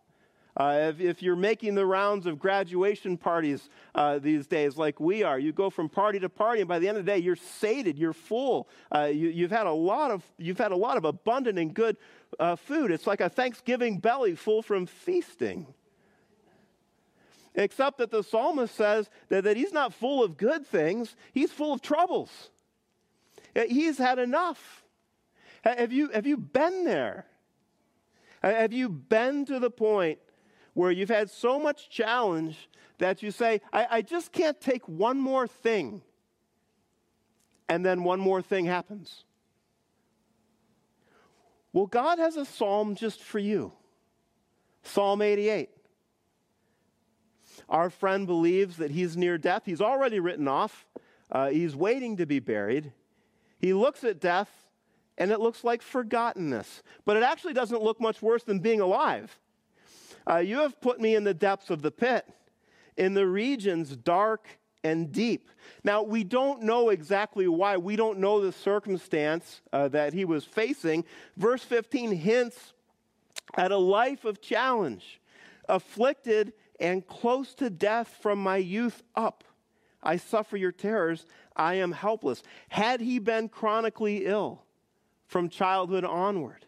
Uh, 0.55 0.91
if, 0.91 1.01
if, 1.01 1.23
you're 1.23 1.35
making 1.35 1.75
the 1.75 1.87
rounds 1.87 2.27
of 2.27 2.39
graduation 2.39 3.17
parties 3.17 3.71
uh, 3.95 4.19
these 4.19 4.47
days, 4.47 4.77
like 4.77 5.01
we 5.01 5.23
are, 5.23 5.39
you 5.39 5.51
go 5.51 5.71
from 5.71 5.89
party 5.89 6.19
to 6.19 6.29
party, 6.29 6.61
and 6.61 6.69
by 6.69 6.79
the 6.79 6.87
end 6.87 6.99
of 6.99 7.07
the 7.07 7.11
day, 7.11 7.17
you're 7.17 7.37
sated, 7.37 7.99
you're 7.99 8.13
full. 8.13 8.69
Uh, 8.95 9.05
you, 9.05 9.43
have 9.43 9.51
had 9.51 9.67
a 9.67 9.73
lot 9.73 10.11
of 10.11 10.23
you've 10.37 10.59
had 10.59 10.71
a 10.71 10.77
lot 10.77 10.99
of 10.99 11.07
abundant 11.07 11.59
and 11.59 11.73
good 11.73 11.97
uh, 12.39 12.55
food. 12.55 12.91
It's 12.91 13.07
like 13.07 13.23
a 13.23 13.31
Thanksgiving 13.31 13.97
belly 13.99 14.35
full 14.35 14.61
from 14.61 14.85
feasting. 14.85 15.67
Except 17.55 17.99
that 17.99 18.11
the 18.11 18.23
psalmist 18.23 18.75
says 18.75 19.09
that, 19.29 19.45
that 19.45 19.57
he's 19.57 19.73
not 19.73 19.95
full 19.95 20.23
of 20.23 20.37
good 20.37 20.67
things; 20.67 21.17
he's 21.33 21.51
full 21.51 21.73
of 21.73 21.81
troubles. 21.81 22.51
Uh, 23.57 23.63
he's 23.69 23.97
had 23.97 24.19
enough. 24.19 24.85
Have 25.63 25.93
you 25.93 26.11
have 26.11 26.27
you 26.27 26.37
been 26.37 26.85
there? 26.85 27.25
Have 28.43 28.75
you 28.75 28.91
been 28.91 29.47
to 29.47 29.59
the 29.59 29.71
point? 29.71 30.19
Where 30.75 30.91
you've 30.91 31.09
had 31.09 31.31
so 31.31 31.59
much 31.59 31.91
challenge 31.91 32.69
that 32.99 33.23
you 33.23 33.31
say, 33.31 33.61
I, 33.73 33.87
I 33.91 34.03
just 34.03 34.33
can't 34.33 34.61
take 34.61 34.89
one 34.89 35.19
more 35.19 35.47
thing. 35.47 36.03
And 37.69 37.85
then 37.85 38.05
one 38.05 38.21
more 38.21 38.43
thing 38.43 38.67
happens. 38.67 39.25
Well, 41.73 41.87
God 41.87 42.19
has 42.19 42.37
a 42.37 42.45
psalm 42.45 42.95
just 42.95 43.23
for 43.23 43.39
you 43.39 43.73
Psalm 44.83 45.23
88. 45.23 45.71
Our 47.69 47.91
friend 47.91 48.27
believes 48.27 48.77
that 48.79 48.91
he's 48.91 49.17
near 49.17 49.39
death. 49.39 49.63
He's 49.65 49.81
already 49.81 50.21
written 50.21 50.49
off, 50.49 50.87
uh, 51.31 51.49
he's 51.49 51.75
waiting 51.75 52.17
to 52.19 52.27
be 52.27 52.41
buried. 52.41 52.93
He 53.59 53.73
looks 53.73 54.03
at 54.03 54.21
death, 54.21 54.51
and 55.17 55.31
it 55.31 55.41
looks 55.41 55.63
like 55.63 55.83
forgottenness. 55.83 56.83
But 57.05 57.17
it 57.17 57.23
actually 57.23 57.55
doesn't 57.55 57.81
look 57.81 58.01
much 58.01 58.21
worse 58.21 58.43
than 58.43 58.59
being 58.59 58.81
alive. 58.81 59.39
Uh, 60.29 60.39
you 60.39 60.59
have 60.59 60.81
put 60.81 61.01
me 61.01 61.15
in 61.15 61.25
the 61.25 61.35
depths 61.35 61.71
of 61.71 61.83
the 61.83 61.91
pit, 61.91 62.27
in 62.97 63.15
the 63.15 63.27
regions 63.27 63.97
dark 63.97 64.47
and 64.85 65.13
deep. 65.13 65.49
Now, 65.85 66.03
we 66.03 66.25
don't 66.25 66.63
know 66.63 66.91
exactly 66.91 67.47
why. 67.49 67.77
We 67.77 67.97
don't 67.97 68.19
know 68.19 68.41
the 68.41 68.53
circumstance 68.53 69.61
uh, 69.73 69.89
that 69.89 70.13
he 70.13 70.25
was 70.25 70.45
facing. 70.45 71.05
Verse 71.37 71.63
15 71.63 72.13
hints 72.13 72.73
at 73.55 73.73
a 73.73 73.77
life 73.77 74.25
of 74.25 74.41
challenge, 74.41 75.21
afflicted 75.69 76.53
and 76.81 77.07
close 77.07 77.55
to 77.55 77.71
death 77.71 78.17
from 78.21 78.43
my 78.43 78.57
youth 78.57 79.03
up. 79.15 79.45
I 80.03 80.17
suffer 80.17 80.57
your 80.57 80.73
terrors. 80.73 81.27
I 81.55 81.75
am 81.75 81.93
helpless. 81.93 82.43
Had 82.69 83.01
he 83.01 83.19
been 83.19 83.49
chronically 83.49 84.27
ill 84.27 84.63
from 85.27 85.49
childhood 85.49 86.05
onward, 86.05 86.67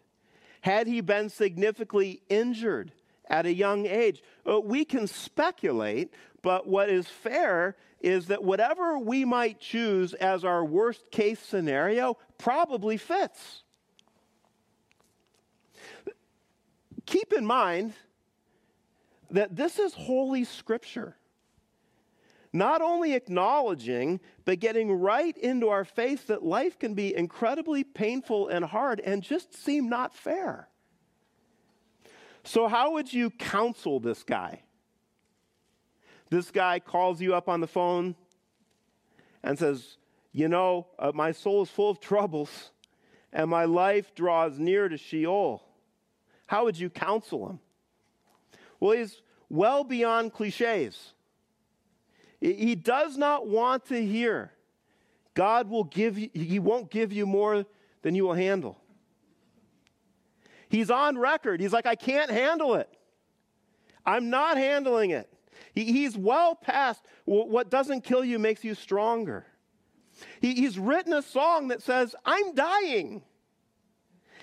had 0.61 0.87
he 0.87 1.01
been 1.01 1.29
significantly 1.29 2.21
injured, 2.29 2.91
at 3.29 3.45
a 3.45 3.53
young 3.53 3.85
age. 3.85 4.23
Uh, 4.49 4.59
we 4.59 4.85
can 4.85 5.07
speculate, 5.07 6.13
but 6.41 6.67
what 6.67 6.89
is 6.89 7.07
fair 7.07 7.75
is 8.01 8.27
that 8.27 8.43
whatever 8.43 8.99
we 8.99 9.25
might 9.25 9.59
choose 9.59 10.13
as 10.13 10.43
our 10.43 10.63
worst 10.63 11.09
case 11.11 11.39
scenario 11.39 12.17
probably 12.37 12.97
fits. 12.97 13.63
Keep 17.05 17.33
in 17.33 17.45
mind 17.45 17.93
that 19.31 19.55
this 19.55 19.79
is 19.79 19.93
Holy 19.93 20.43
Scripture. 20.43 21.15
Not 22.53 22.81
only 22.81 23.13
acknowledging, 23.13 24.21
but 24.45 24.59
getting 24.59 24.91
right 24.91 25.37
into 25.37 25.69
our 25.69 25.83
face 25.83 26.21
that 26.23 26.43
life 26.43 26.79
can 26.79 26.93
be 26.93 27.15
incredibly 27.15 27.83
painful 27.83 28.47
and 28.47 28.63
hard 28.63 29.01
and 29.01 29.21
just 29.21 29.53
seem 29.53 29.89
not 29.89 30.15
fair. 30.15 30.69
So, 32.45 32.67
how 32.67 32.91
would 32.93 33.11
you 33.11 33.31
counsel 33.31 33.99
this 33.99 34.23
guy? 34.23 34.61
This 36.29 36.51
guy 36.51 36.79
calls 36.79 37.19
you 37.19 37.33
up 37.33 37.49
on 37.49 37.59
the 37.59 37.67
phone 37.67 38.15
and 39.43 39.57
says, 39.57 39.97
You 40.31 40.47
know, 40.47 40.87
uh, 40.99 41.11
my 41.13 41.31
soul 41.31 41.63
is 41.63 41.69
full 41.69 41.89
of 41.89 41.99
troubles 41.99 42.71
and 43.33 43.49
my 43.49 43.65
life 43.65 44.13
draws 44.13 44.59
near 44.59 44.87
to 44.87 44.95
Sheol. 44.95 45.63
How 46.45 46.65
would 46.65 46.79
you 46.79 46.91
counsel 46.91 47.49
him? 47.49 47.59
Well, 48.79 48.95
he's 48.95 49.21
well 49.49 49.83
beyond 49.83 50.33
cliches. 50.33 51.13
He 52.39 52.75
does 52.75 53.17
not 53.17 53.47
want 53.47 53.87
to 53.87 54.05
hear 54.05 54.51
God 55.33 55.67
will 55.69 55.83
give 55.83 56.17
you, 56.17 56.29
he 56.33 56.59
won't 56.59 56.91
give 56.91 57.11
you 57.11 57.25
more 57.25 57.65
than 58.03 58.13
you 58.13 58.25
will 58.25 58.35
handle. 58.35 58.79
He's 60.69 60.89
on 60.89 61.17
record. 61.17 61.61
He's 61.61 61.73
like, 61.73 61.85
I 61.85 61.95
can't 61.95 62.31
handle 62.31 62.75
it. 62.75 62.89
I'm 64.05 64.29
not 64.29 64.57
handling 64.57 65.11
it. 65.11 65.29
He, 65.73 65.85
he's 65.85 66.17
well 66.17 66.55
past 66.55 67.03
what 67.25 67.69
doesn't 67.69 68.03
kill 68.03 68.23
you 68.23 68.39
makes 68.39 68.63
you 68.63 68.75
stronger. 68.75 69.45
He, 70.41 70.55
he's 70.55 70.77
written 70.77 71.13
a 71.13 71.21
song 71.21 71.69
that 71.69 71.81
says, 71.81 72.15
I'm 72.25 72.53
dying. 72.53 73.23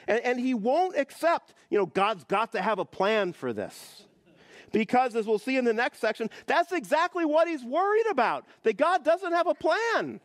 And, 0.09 0.21
and 0.21 0.41
he 0.41 0.55
won't 0.55 0.97
accept, 0.97 1.55
you 1.71 1.79
know, 1.79 1.87
God's 1.87 2.25
got 2.25 2.53
to 2.53 2.63
have 2.63 2.79
a 2.79 2.85
plan 2.85 3.33
for 3.33 3.53
this. 3.53 4.05
Because, 4.73 5.15
as 5.15 5.27
we'll 5.27 5.39
see 5.39 5.59
in 5.59 5.65
the 5.65 5.75
next 5.75 5.99
section, 5.99 6.31
that's 6.47 6.73
exactly 6.73 7.25
what 7.25 7.47
he's 7.47 7.63
worried 7.63 8.07
about 8.11 8.47
that 8.63 8.79
God 8.79 9.05
doesn't 9.05 9.33
have 9.33 9.47
a 9.47 9.55
plan. 9.55 10.19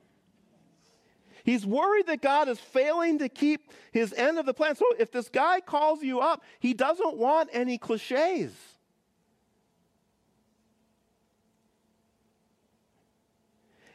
He's 1.47 1.65
worried 1.65 2.07
that 2.07 2.21
God 2.21 2.49
is 2.49 2.59
failing 2.59 3.19
to 3.19 3.29
keep 3.29 3.71
his 3.93 4.11
end 4.11 4.37
of 4.37 4.45
the 4.45 4.53
plan. 4.53 4.75
So 4.75 4.83
if 4.99 5.13
this 5.13 5.29
guy 5.29 5.61
calls 5.61 6.03
you 6.03 6.19
up, 6.19 6.43
he 6.59 6.73
doesn't 6.73 7.15
want 7.15 7.49
any 7.53 7.77
cliches. 7.77 8.53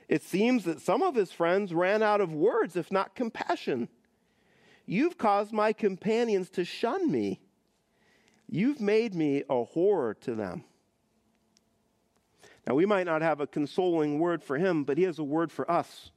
It 0.09 0.23
seems 0.23 0.65
that 0.65 0.81
some 0.81 1.03
of 1.03 1.15
his 1.15 1.31
friends 1.31 1.75
ran 1.75 2.03
out 2.03 2.23
of 2.23 2.33
words, 2.33 2.75
if 2.75 2.91
not 2.91 3.15
compassion. 3.15 3.91
You've 4.87 5.19
caused 5.19 5.53
my 5.53 5.75
companions 5.75 6.49
to 6.53 6.65
shun 6.65 7.13
me. 7.13 7.43
You've 8.49 8.81
made 8.81 9.15
me 9.15 9.45
a 9.51 9.65
horror 9.65 10.15
to 10.23 10.35
them. 10.35 10.65
Now, 12.67 12.77
we 12.77 12.87
might 12.87 13.05
not 13.05 13.21
have 13.21 13.41
a 13.43 13.47
consoling 13.47 14.21
word 14.21 14.43
for 14.43 14.57
him, 14.57 14.85
but 14.85 14.97
he 14.97 15.05
has 15.05 15.19
a 15.19 15.25
word 15.25 15.53
for 15.53 15.71
us. 15.71 16.12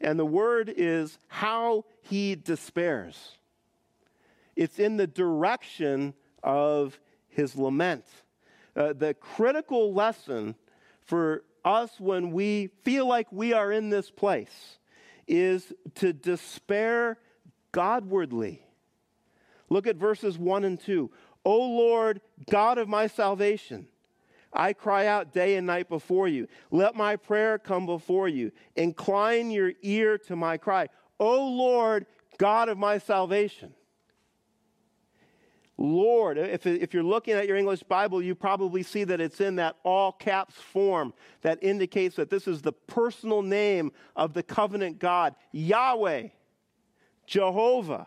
And 0.00 0.18
the 0.18 0.26
word 0.26 0.72
is 0.74 1.18
how 1.28 1.84
he 2.02 2.34
despairs. 2.34 3.38
It's 4.54 4.78
in 4.78 4.96
the 4.96 5.06
direction 5.06 6.14
of 6.42 6.98
his 7.28 7.56
lament. 7.56 8.04
Uh, 8.74 8.92
the 8.92 9.14
critical 9.14 9.92
lesson 9.92 10.54
for 11.04 11.44
us 11.64 11.90
when 11.98 12.30
we 12.30 12.70
feel 12.84 13.06
like 13.06 13.26
we 13.30 13.52
are 13.52 13.72
in 13.72 13.90
this 13.90 14.10
place 14.10 14.78
is 15.26 15.72
to 15.96 16.12
despair 16.12 17.18
Godwardly. 17.72 18.60
Look 19.68 19.86
at 19.86 19.96
verses 19.96 20.38
1 20.38 20.64
and 20.64 20.78
2. 20.78 21.10
O 21.44 21.58
Lord, 21.58 22.20
God 22.50 22.78
of 22.78 22.88
my 22.88 23.06
salvation, 23.06 23.88
I 24.52 24.72
cry 24.72 25.06
out 25.06 25.32
day 25.32 25.56
and 25.56 25.66
night 25.66 25.88
before 25.88 26.28
you. 26.28 26.48
Let 26.70 26.94
my 26.94 27.16
prayer 27.16 27.58
come 27.58 27.86
before 27.86 28.28
you. 28.28 28.52
Incline 28.74 29.50
your 29.50 29.72
ear 29.82 30.18
to 30.18 30.36
my 30.36 30.56
cry. 30.56 30.88
O 31.18 31.46
Lord, 31.48 32.06
God 32.38 32.68
of 32.68 32.78
my 32.78 32.98
salvation. 32.98 33.74
Lord, 35.78 36.38
if, 36.38 36.66
if 36.66 36.94
you're 36.94 37.02
looking 37.02 37.34
at 37.34 37.46
your 37.46 37.56
English 37.56 37.82
Bible, 37.82 38.22
you 38.22 38.34
probably 38.34 38.82
see 38.82 39.04
that 39.04 39.20
it's 39.20 39.42
in 39.42 39.56
that 39.56 39.76
all 39.82 40.10
caps 40.10 40.54
form 40.54 41.12
that 41.42 41.58
indicates 41.62 42.16
that 42.16 42.30
this 42.30 42.48
is 42.48 42.62
the 42.62 42.72
personal 42.72 43.42
name 43.42 43.92
of 44.14 44.32
the 44.32 44.42
covenant 44.42 44.98
God, 44.98 45.34
Yahweh, 45.52 46.28
Jehovah. 47.26 48.06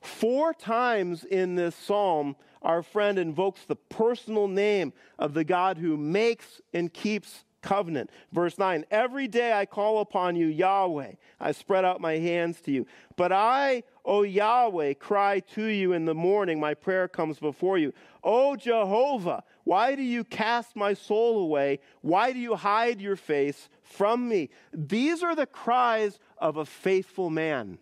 Four 0.00 0.52
times 0.52 1.24
in 1.24 1.54
this 1.54 1.76
psalm, 1.76 2.34
our 2.64 2.82
friend 2.82 3.18
invokes 3.18 3.64
the 3.64 3.76
personal 3.76 4.48
name 4.48 4.92
of 5.18 5.34
the 5.34 5.44
God 5.44 5.78
who 5.78 5.96
makes 5.96 6.60
and 6.72 6.92
keeps 6.92 7.44
covenant. 7.64 8.10
Verse 8.32 8.58
9 8.58 8.84
Every 8.90 9.26
day 9.28 9.52
I 9.52 9.66
call 9.66 10.00
upon 10.00 10.36
you, 10.36 10.46
Yahweh. 10.46 11.12
I 11.40 11.52
spread 11.52 11.84
out 11.84 12.00
my 12.00 12.14
hands 12.14 12.60
to 12.62 12.72
you. 12.72 12.86
But 13.16 13.32
I, 13.32 13.82
O 14.04 14.22
Yahweh, 14.22 14.94
cry 14.94 15.40
to 15.54 15.64
you 15.64 15.92
in 15.92 16.04
the 16.04 16.14
morning. 16.14 16.60
My 16.60 16.74
prayer 16.74 17.08
comes 17.08 17.38
before 17.38 17.78
you. 17.78 17.92
O 18.22 18.56
Jehovah, 18.56 19.44
why 19.64 19.94
do 19.94 20.02
you 20.02 20.24
cast 20.24 20.76
my 20.76 20.94
soul 20.94 21.40
away? 21.40 21.80
Why 22.02 22.32
do 22.32 22.38
you 22.38 22.54
hide 22.54 23.00
your 23.00 23.16
face 23.16 23.68
from 23.82 24.28
me? 24.28 24.50
These 24.72 25.22
are 25.22 25.34
the 25.34 25.46
cries 25.46 26.18
of 26.38 26.56
a 26.56 26.66
faithful 26.66 27.30
man. 27.30 27.78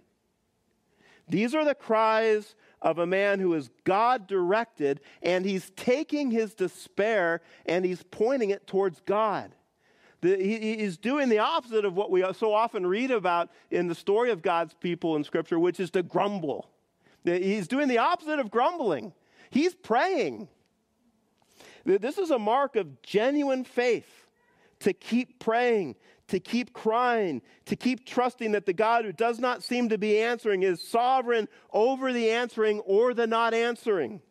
These 1.29 1.55
are 1.55 1.65
the 1.65 1.75
cries 1.75 2.55
of 2.83 2.99
a 2.99 3.07
man 3.07 3.39
who 3.39 3.55
is 3.55 3.71
God 3.85 4.27
directed, 4.27 5.01
and 5.23 5.47
he's 5.47 5.71
taking 5.71 6.31
his 6.31 6.53
despair 6.53 7.41
and 7.65 7.85
he's 7.85 8.03
pointing 8.03 8.51
it 8.51 8.67
towards 8.67 9.01
God. 9.01 9.55
He, 10.21 10.77
he's 10.77 10.99
doing 10.99 11.29
the 11.29 11.39
opposite 11.39 11.85
of 11.85 11.95
what 11.95 12.11
we 12.11 12.25
so 12.35 12.53
often 12.53 12.87
read 12.87 13.11
about 13.11 13.51
in 13.71 13.89
the 13.89 13.95
story 13.95 14.31
of 14.31 14.43
God's 14.43 14.75
people 14.75 15.17
in 15.17 15.25
Scripture, 15.25 15.59
which 15.59 15.81
is 15.81 15.91
to 15.93 16.03
grumble. 16.03 16.69
He's 17.25 17.69
doing 17.69 17.89
the 17.89 17.99
opposite 17.99 18.39
of 18.39 18.51
grumbling. 18.51 19.13
He's 19.51 19.75
praying. 19.75 20.49
This 21.85 22.19
is 22.19 22.31
a 22.31 22.39
mark 22.39 22.77
of 22.77 23.03
genuine 23.03 23.65
faith 23.65 24.27
to 24.81 24.93
keep 24.93 25.39
praying, 25.39 25.97
to 26.33 26.41
keep 26.41 26.73
crying, 26.73 27.43
to 27.67 27.77
keep 27.77 28.07
trusting 28.07 28.53
that 28.53 28.65
the 28.65 28.73
God 28.73 29.05
who 29.05 29.13
does 29.13 29.39
not 29.39 29.63
seem 29.63 29.91
to 29.91 29.99
be 29.99 30.19
answering 30.19 30.63
is 30.63 30.81
sovereign 30.81 31.47
over 31.71 32.11
the 32.11 32.31
answering 32.31 32.81
or 32.81 33.13
the 33.13 33.27
not 33.27 33.53
answering. 33.53 34.23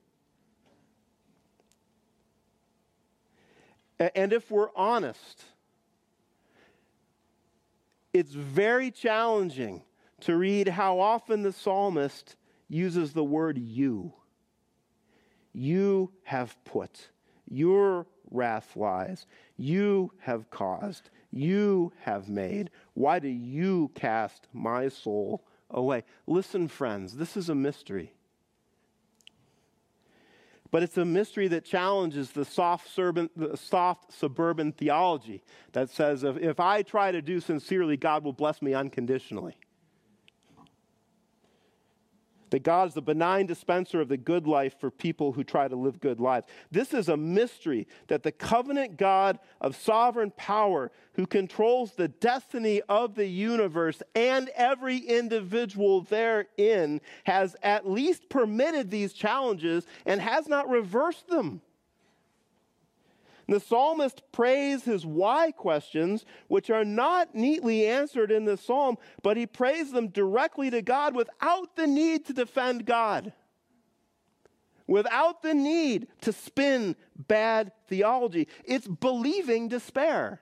And 4.00 4.34
if 4.34 4.50
we're 4.50 4.76
honest, 4.76 5.44
it's 8.14 8.34
very 8.34 8.90
challenging 8.90 9.84
to 10.22 10.36
read 10.36 10.70
how 10.70 11.00
often 11.00 11.44
the 11.44 11.54
psalmist 11.54 12.36
uses 12.68 13.14
the 13.14 13.24
word 13.24 13.60
you. 13.60 14.12
You 15.54 16.12
have 16.24 16.58
put, 16.66 17.10
your 17.48 18.08
wrath 18.32 18.76
lies, 18.76 19.28
you 19.56 20.14
have 20.22 20.50
caused, 20.50 21.12
you 21.32 21.92
have 22.02 22.30
made. 22.30 22.70
Why 22.94 23.20
do 23.20 23.28
you 23.28 23.92
cast 23.96 24.48
my 24.54 24.90
soul 24.90 25.44
away? 25.70 26.04
Listen, 26.28 26.68
friends, 26.68 27.16
this 27.16 27.38
is 27.38 27.50
a 27.50 27.56
mystery. 27.56 28.14
But 30.70 30.84
it's 30.84 30.98
a 30.98 31.06
mystery 31.06 31.50
that 31.50 31.66
challenges 31.66 32.32
the 32.32 32.46
soft, 32.46 32.90
suburban, 32.94 33.30
the 33.36 33.58
soft 33.58 34.14
suburban 34.14 34.72
theology 34.72 35.44
that 35.74 35.90
says 35.90 36.24
if, 36.24 36.38
if 36.38 36.60
I 36.60 36.82
try 36.82 37.12
to 37.12 37.22
do 37.22 37.42
sincerely, 37.42 37.98
God 37.98 38.24
will 38.24 38.34
bless 38.34 38.62
me 38.62 38.74
unconditionally 38.74 39.58
that 42.52 42.64
God 42.64 42.90
is 42.90 42.94
the 42.94 43.02
benign 43.02 43.48
dispenser 43.48 44.00
of 44.00 44.08
the 44.08 44.18
good 44.18 44.46
life 44.46 44.76
for 44.80 44.92
people 44.92 45.32
who 45.32 45.44
try 45.44 45.68
to 45.68 45.76
live 45.76 46.00
good 46.00 46.20
lives. 46.20 46.46
This 46.70 46.94
is 46.94 47.10
a 47.10 47.18
mystery 47.18 47.88
that 48.08 48.24
the 48.24 48.32
covenant 48.32 48.98
God 48.98 49.40
of 49.60 49.76
sovereign 49.76 50.32
power, 50.38 50.92
who 51.14 51.26
controls 51.26 51.94
the 51.94 52.10
destiny 52.10 52.82
of 52.88 53.16
the 53.16 53.26
universe 53.26 54.04
and 54.16 54.50
every 54.50 54.98
individual 54.98 56.02
therein, 56.02 57.02
has 57.24 57.56
at 57.64 57.90
least 57.90 58.30
permitted 58.30 58.92
these 58.92 59.14
challenges 59.14 59.86
and 60.06 60.22
has 60.22 60.48
not 60.48 60.70
reversed 60.70 61.28
them. 61.28 61.62
The 63.52 63.60
psalmist 63.60 64.24
prays 64.32 64.86
his 64.86 65.06
why 65.06 65.52
questions, 65.52 66.24
which 66.48 66.70
are 66.70 66.86
not 66.86 67.36
neatly 67.36 67.86
answered 67.86 68.32
in 68.32 68.46
the 68.46 68.56
psalm, 68.56 68.98
but 69.24 69.36
he 69.36 69.46
prays 69.46 69.92
them 69.92 70.08
directly 70.08 70.70
to 70.70 70.82
God 70.82 71.14
without 71.14 71.76
the 71.76 71.86
need 71.86 72.26
to 72.28 72.34
defend 72.34 72.86
God, 72.86 73.34
without 74.88 75.42
the 75.42 75.54
need 75.54 76.08
to 76.22 76.32
spin 76.32 76.96
bad 77.28 77.74
theology. 77.90 78.48
It's 78.64 78.88
believing 78.88 79.68
despair. 79.68 80.40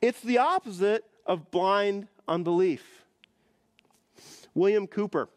It's 0.00 0.20
the 0.20 0.38
opposite 0.38 1.04
of 1.24 1.52
blind 1.52 2.08
unbelief. 2.26 3.04
William 4.52 4.88
Cowper 4.88 5.28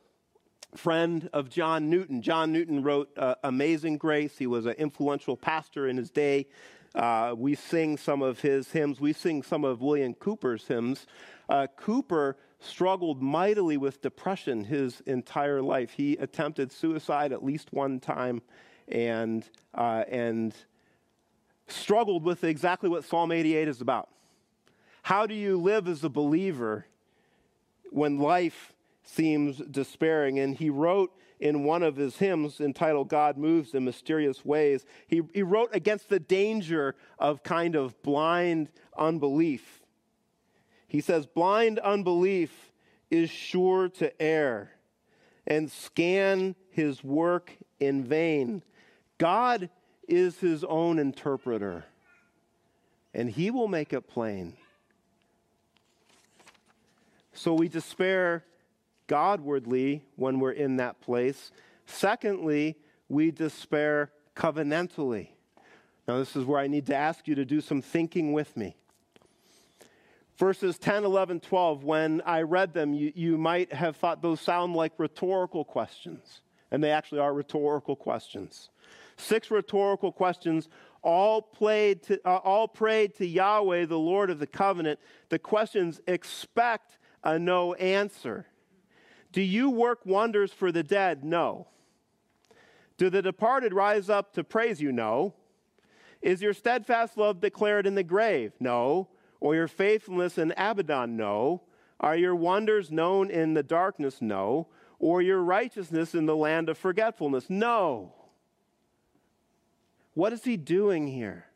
friend 0.78 1.30
of 1.34 1.50
John 1.50 1.90
Newton. 1.90 2.22
John 2.22 2.52
Newton 2.52 2.84
wrote 2.84 3.10
uh, 3.18 3.36
Amazing 3.44 3.98
Grace. 3.98 4.38
He 4.38 4.48
was 4.48 4.66
an 4.66 4.74
influential 4.74 5.38
pastor 5.38 5.88
in 5.88 5.98
his 5.98 6.10
day. 6.10 6.48
Uh, 6.94 7.34
we 7.38 7.56
sing 7.56 7.98
some 7.98 8.22
of 8.22 8.40
his 8.40 8.72
hymns. 8.72 9.02
We 9.02 9.14
sing 9.14 9.44
some 9.44 9.66
of 9.66 9.82
William 9.82 10.14
Cowper's 10.14 10.68
hymns. 10.68 11.08
Uh, 11.50 11.68
Cowper 11.78 12.36
struggled 12.60 13.22
mightily 13.22 13.78
with 13.78 14.02
depression 14.02 14.64
his 14.64 15.02
entire 15.02 15.62
life. 15.62 15.92
He 15.92 16.14
attempted 16.14 16.72
suicide 16.72 17.32
at 17.32 17.44
least 17.44 17.74
one 17.74 18.00
time 18.00 18.42
and, 18.88 19.48
uh, 19.74 20.04
and 20.10 20.56
struggled 21.68 22.24
with 22.24 22.44
exactly 22.44 22.90
what 22.90 23.04
Psalm 23.04 23.32
88 23.32 23.68
is 23.68 23.82
about. 23.82 24.10
How 25.04 25.26
do 25.26 25.34
you 25.36 25.58
live 25.58 25.88
as 25.88 26.04
a 26.04 26.10
believer 26.10 26.86
when 27.92 28.20
life 28.20 28.75
seems 29.06 29.58
despairing? 29.58 30.39
And 30.39 30.56
he 30.56 30.70
wrote 30.70 31.12
in 31.39 31.63
one 31.63 31.84
of 31.84 31.96
his 31.96 32.18
hymns 32.18 32.60
entitled 32.60 33.10
God 33.10 33.38
Moves 33.38 33.74
in 33.74 33.84
Mysterious 33.84 34.46
Ways, 34.46 34.86
he, 35.08 35.22
he 35.34 35.44
wrote 35.44 35.70
against 35.74 36.10
the 36.10 36.20
danger 36.20 36.96
of 37.20 37.44
kind 37.44 37.76
of 37.76 38.02
blind 38.02 38.70
unbelief. 38.98 39.82
He 40.88 41.02
says, 41.02 41.26
Blind 41.26 41.80
unbelief 41.80 42.72
is 43.12 43.30
sure 43.30 43.89
to 43.89 44.22
err 44.22 44.72
and 45.46 45.70
scan 45.70 46.56
his 46.70 47.04
work 47.04 47.56
in 47.80 48.04
vain. 48.04 48.63
God 49.18 49.70
is 50.08 50.39
his 50.39 50.63
own 50.63 51.00
interpreter, 51.00 51.86
and 53.13 53.30
he 53.30 53.52
will 53.52 53.68
make 53.68 53.94
it 53.94 54.08
plain. 54.08 54.56
So 57.34 57.54
we 57.54 57.68
despair 57.68 58.44
Godwardly 59.08 60.02
when 60.15 60.39
we're 60.39 60.52
in 60.52 60.78
that 60.78 61.02
place. 61.02 61.52
Secondly, 61.86 62.78
we 63.10 63.32
despair 63.32 64.12
covenantally. 64.36 65.30
Now, 66.08 66.20
this 66.20 66.36
is 66.36 66.46
where 66.46 66.60
I 66.60 66.68
need 66.68 66.86
to 66.88 66.96
ask 66.96 67.28
you 67.28 67.36
to 67.36 67.46
do 67.46 67.62
some 67.62 67.82
thinking 67.82 68.34
with 68.34 68.56
me. 68.56 68.76
Verses 70.38 70.78
10, 70.78 71.06
11, 71.06 71.39
12, 71.39 71.84
when 71.84 72.22
I 72.26 72.41
read 72.41 72.74
them, 72.74 72.94
you, 72.94 73.12
you 73.15 73.38
might 73.38 73.72
have 73.72 73.96
thought 73.96 74.22
those 74.22 74.41
sound 74.41 74.76
like 74.76 74.91
rhetorical 74.98 75.63
questions, 75.63 76.41
and 76.72 76.84
they 76.84 76.91
actually 76.91 77.20
are 77.20 77.34
rhetorical 77.34 77.96
questions. 77.96 78.70
Six 79.15 79.50
rhetorical 79.50 80.12
questions, 80.12 80.68
all, 81.02 81.41
played 81.41 82.04
to, 82.04 82.20
uh, 82.28 82.38
all 82.38 82.68
prayed 82.68 83.15
to 83.15 83.26
Yahweh, 83.26 83.86
the 83.86 83.98
Lord 83.98 84.30
of 84.30 84.39
the 84.39 84.48
covenant. 84.48 85.00
The 85.30 85.39
questions 85.39 86.02
expect 86.06 86.98
a 87.24 87.39
no 87.39 87.74
answer. 87.76 88.46
Do 89.36 89.41
you 89.41 89.69
work 89.69 90.06
wonders 90.06 90.54
for 90.54 90.71
the 90.71 90.82
dead? 90.82 91.26
No. 91.26 91.67
Do 92.95 93.10
the 93.10 93.21
departed 93.21 93.74
rise 93.74 94.10
up 94.10 94.32
to 94.36 94.45
praise 94.45 94.82
you? 94.82 94.93
No. 94.93 95.34
Is 96.21 96.41
your 96.41 96.54
steadfast 96.54 97.17
love 97.17 97.41
declared 97.41 97.86
in 97.86 97.95
the 97.95 98.04
grave? 98.04 98.54
No. 98.62 99.10
Or 99.41 99.54
your 99.54 99.67
faithfulness 99.67 100.38
in 100.38 100.54
Abaddon? 100.56 101.17
No. 101.17 101.63
Are 102.00 102.15
your 102.15 102.34
wonders 102.34 102.91
known 102.91 103.30
in 103.30 103.56
the 103.56 103.62
darkness? 103.62 104.21
No. 104.21 104.69
Or 105.00 105.21
your 105.21 105.41
righteousness 105.41 106.15
in 106.15 106.28
the 106.28 106.36
land 106.38 106.69
of 106.69 106.78
forgetfulness? 106.78 107.50
No. 107.50 108.13
What 110.13 110.32
is 110.32 110.45
he 110.45 110.56
doing 110.56 111.08
here? 111.08 111.48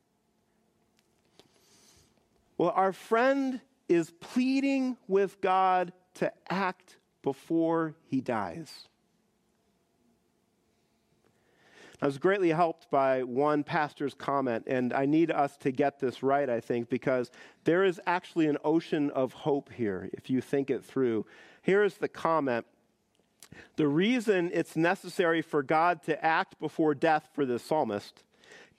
Well, 2.58 2.74
our 2.76 2.92
friend 2.92 3.62
is 3.88 4.12
pleading 4.20 4.98
with 5.08 5.39
God 5.39 5.94
to 6.15 6.34
act 6.50 6.98
before 7.30 7.94
he 8.08 8.22
dies. 8.22 8.88
I 12.02 12.08
was 12.08 12.18
greatly 12.18 12.50
helped 12.50 12.89
by 12.89 13.22
one 13.22 13.63
pastor's 13.63 14.15
comment, 14.15 14.63
and 14.65 14.92
I 14.94 15.06
need 15.06 15.30
us 15.30 15.56
to 15.58 15.70
get 15.72 16.00
this 16.00 16.24
right, 16.24 16.50
I 16.50 16.60
think, 16.60 16.89
because 16.89 17.30
there 17.65 17.84
is 17.84 18.02
actually 18.08 18.48
an 18.48 18.58
ocean 18.63 19.12
of 19.12 19.34
hope 19.34 19.72
here 19.72 20.10
if 20.12 20.28
you 20.28 20.42
think 20.42 20.72
it 20.72 20.84
through. 20.84 21.28
Here 21.62 21.84
is 21.84 21.98
the 21.98 22.08
comment 22.08 22.65
The 23.76 23.88
reason 23.88 24.50
it's 24.52 24.76
necessary 24.76 25.44
for 25.44 25.62
God 25.62 26.02
to 26.04 26.26
act 26.26 26.60
before 26.60 26.96
death 26.96 27.30
for 27.34 27.46
the 27.46 27.60
psalmist 27.60 28.24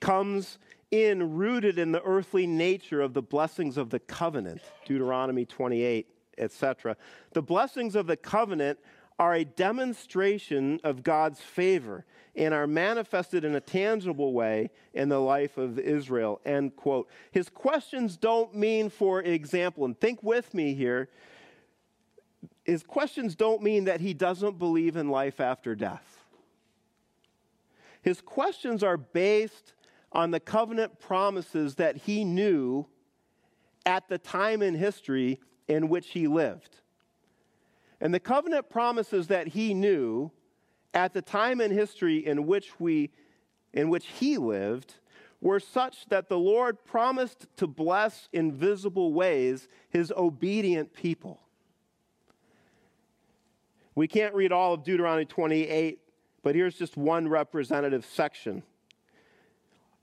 comes 0.01 0.59
in 0.91 1.35
rooted 1.35 1.79
in 1.79 1.93
the 1.93 2.03
earthly 2.03 2.45
nature 2.45 2.99
of 2.99 3.13
the 3.13 3.21
blessings 3.21 3.77
of 3.77 3.91
the 3.91 3.99
covenant, 3.99 4.61
Deuteronomy 4.85 5.45
28, 5.45 6.07
etc. 6.41 6.97
The 7.33 7.41
blessings 7.41 7.95
of 7.95 8.07
the 8.07 8.17
covenant 8.17 8.79
are 9.19 9.35
a 9.35 9.45
demonstration 9.45 10.79
of 10.83 11.03
God's 11.03 11.39
favor 11.39 12.05
and 12.35 12.53
are 12.53 12.67
manifested 12.67 13.45
in 13.45 13.55
a 13.55 13.61
tangible 13.61 14.33
way 14.33 14.71
in 14.93 15.09
the 15.09 15.19
life 15.19 15.57
of 15.57 15.77
Israel. 15.77 16.41
End 16.45 16.75
quote. 16.75 17.07
His 17.31 17.49
questions 17.49 18.17
don't 18.17 18.55
mean, 18.55 18.89
for 18.89 19.21
example, 19.21 19.85
and 19.85 19.99
think 19.99 20.23
with 20.23 20.53
me 20.53 20.73
here, 20.73 21.09
his 22.63 22.83
questions 22.83 23.35
don't 23.35 23.61
mean 23.61 23.85
that 23.85 24.01
he 24.01 24.13
doesn't 24.13 24.57
believe 24.57 24.95
in 24.95 25.09
life 25.09 25.39
after 25.39 25.75
death. 25.75 26.23
His 28.01 28.21
questions 28.21 28.81
are 28.83 28.97
based 28.97 29.73
on 30.11 30.31
the 30.31 30.39
covenant 30.39 30.99
promises 30.99 31.75
that 31.75 31.95
he 31.95 32.23
knew 32.23 32.87
at 33.85 34.07
the 34.07 34.17
time 34.17 34.61
in 34.61 34.75
history 34.75 35.39
in 35.71 35.89
which 35.89 36.09
he 36.09 36.27
lived. 36.27 36.81
And 37.99 38.13
the 38.13 38.19
covenant 38.19 38.69
promises 38.69 39.27
that 39.27 39.47
he 39.47 39.73
knew 39.73 40.31
at 40.93 41.13
the 41.13 41.21
time 41.21 41.61
in 41.61 41.71
history 41.71 42.25
in 42.25 42.45
which 42.45 42.79
we 42.79 43.11
in 43.73 43.89
which 43.89 44.07
he 44.07 44.37
lived 44.37 44.95
were 45.39 45.59
such 45.59 46.05
that 46.07 46.27
the 46.27 46.37
Lord 46.37 46.83
promised 46.83 47.47
to 47.55 47.67
bless 47.67 48.27
in 48.33 48.51
visible 48.51 49.13
ways 49.13 49.69
his 49.89 50.11
obedient 50.17 50.93
people. 50.93 51.39
We 53.95 54.09
can't 54.09 54.35
read 54.35 54.51
all 54.51 54.73
of 54.73 54.83
Deuteronomy 54.83 55.25
28, 55.25 55.99
but 56.43 56.53
here's 56.53 56.75
just 56.75 56.97
one 56.97 57.29
representative 57.29 58.05
section. 58.05 58.61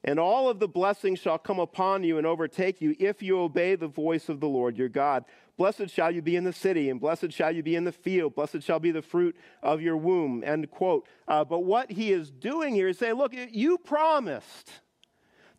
And 0.05 0.19
all 0.19 0.49
of 0.49 0.61
the 0.61 0.69
blessings 0.69 1.19
shall 1.19 1.39
come 1.39 1.59
upon 1.59 2.05
you 2.05 2.19
and 2.19 2.27
overtake 2.27 2.81
you 2.81 2.95
if 3.01 3.23
you 3.23 3.41
obey 3.41 3.75
the 3.75 3.89
voice 3.89 4.29
of 4.29 4.41
the 4.41 4.49
Lord 4.49 4.79
your 4.79 4.89
God. 4.89 5.25
Blessed 5.57 5.91
shall 5.91 6.13
you 6.13 6.23
be 6.23 6.37
in 6.37 6.45
the 6.45 6.53
city, 6.53 6.89
and 6.89 7.01
blessed 7.01 7.33
shall 7.33 7.51
you 7.51 7.65
be 7.65 7.75
in 7.75 7.83
the 7.83 7.91
field. 7.91 8.37
Blessed 8.37 8.63
shall 8.63 8.79
be 8.79 8.93
the 8.93 9.03
fruit 9.03 9.37
of 9.61 9.81
your 9.83 9.97
womb. 9.97 10.45
End 10.47 10.71
quote. 10.71 11.09
Uh, 11.27 11.45
but 11.45 11.65
what 11.65 11.91
he 11.91 12.13
is 12.13 12.31
doing 12.31 12.75
here 12.75 12.89
is 12.89 12.99
saying, 12.99 13.15
look, 13.15 13.35
you 13.51 13.77
promised 13.77 14.71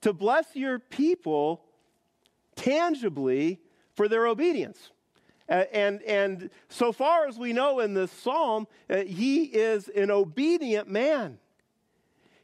to 0.01 0.13
bless 0.13 0.55
your 0.55 0.79
people 0.79 1.65
tangibly 2.55 3.59
for 3.93 4.07
their 4.07 4.25
obedience. 4.25 4.91
Uh, 5.49 5.65
and, 5.73 6.01
and 6.03 6.49
so 6.69 6.93
far 6.93 7.27
as 7.27 7.37
we 7.37 7.51
know 7.51 7.81
in 7.81 7.93
this 7.93 8.11
psalm, 8.11 8.67
uh, 8.89 8.97
he 8.97 9.43
is 9.43 9.89
an 9.89 10.11
obedient 10.11 10.87
man. 10.87 11.39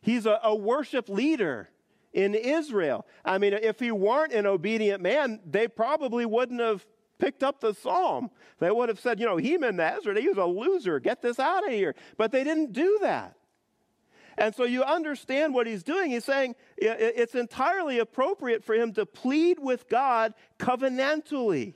He's 0.01 0.25
a, 0.25 0.39
a 0.43 0.53
worship 0.53 1.08
leader 1.08 1.69
in 2.15 2.34
Israel. 2.34 3.06
I 3.25 3.38
mean, 3.38 3.54
if 3.54 3.80
he 3.80 3.91
weren't 3.91 4.32
an 4.32 4.47
obedient 4.47 5.04
man, 5.04 5.41
they 5.45 5.67
probably 5.67 6.25
wouldn't 6.25 6.62
have 6.62 6.88
picked 7.19 7.43
up 7.43 7.60
the 7.60 7.73
psalm. 7.73 8.32
They 8.60 8.71
would 8.71 8.88
have 8.88 8.99
said, 9.01 9.19
you 9.19 9.25
know, 9.25 9.36
Heman 9.38 9.80
Ezra, 9.80 10.19
he 10.19 10.30
was 10.30 10.38
a 10.38 10.45
loser. 10.45 10.99
Get 11.01 11.21
this 11.21 11.39
out 11.39 11.67
of 11.67 11.71
here. 11.71 11.93
But 12.17 12.32
they 12.32 12.45
didn't 12.45 12.71
do 12.71 12.99
that. 13.01 13.36
And 14.38 14.56
so 14.56 14.63
you 14.63 14.84
understand 14.84 15.54
what 15.54 15.67
he's 15.67 15.84
doing. 15.84 16.10
He's 16.10 16.25
saying 16.25 16.56
it's 16.78 17.36
entirely 17.36 17.99
appropriate 17.99 18.63
for 18.63 18.75
him 18.75 18.93
to 18.93 19.06
plead 19.06 19.60
with 19.60 19.88
God 19.89 20.34
covenantally 20.58 21.75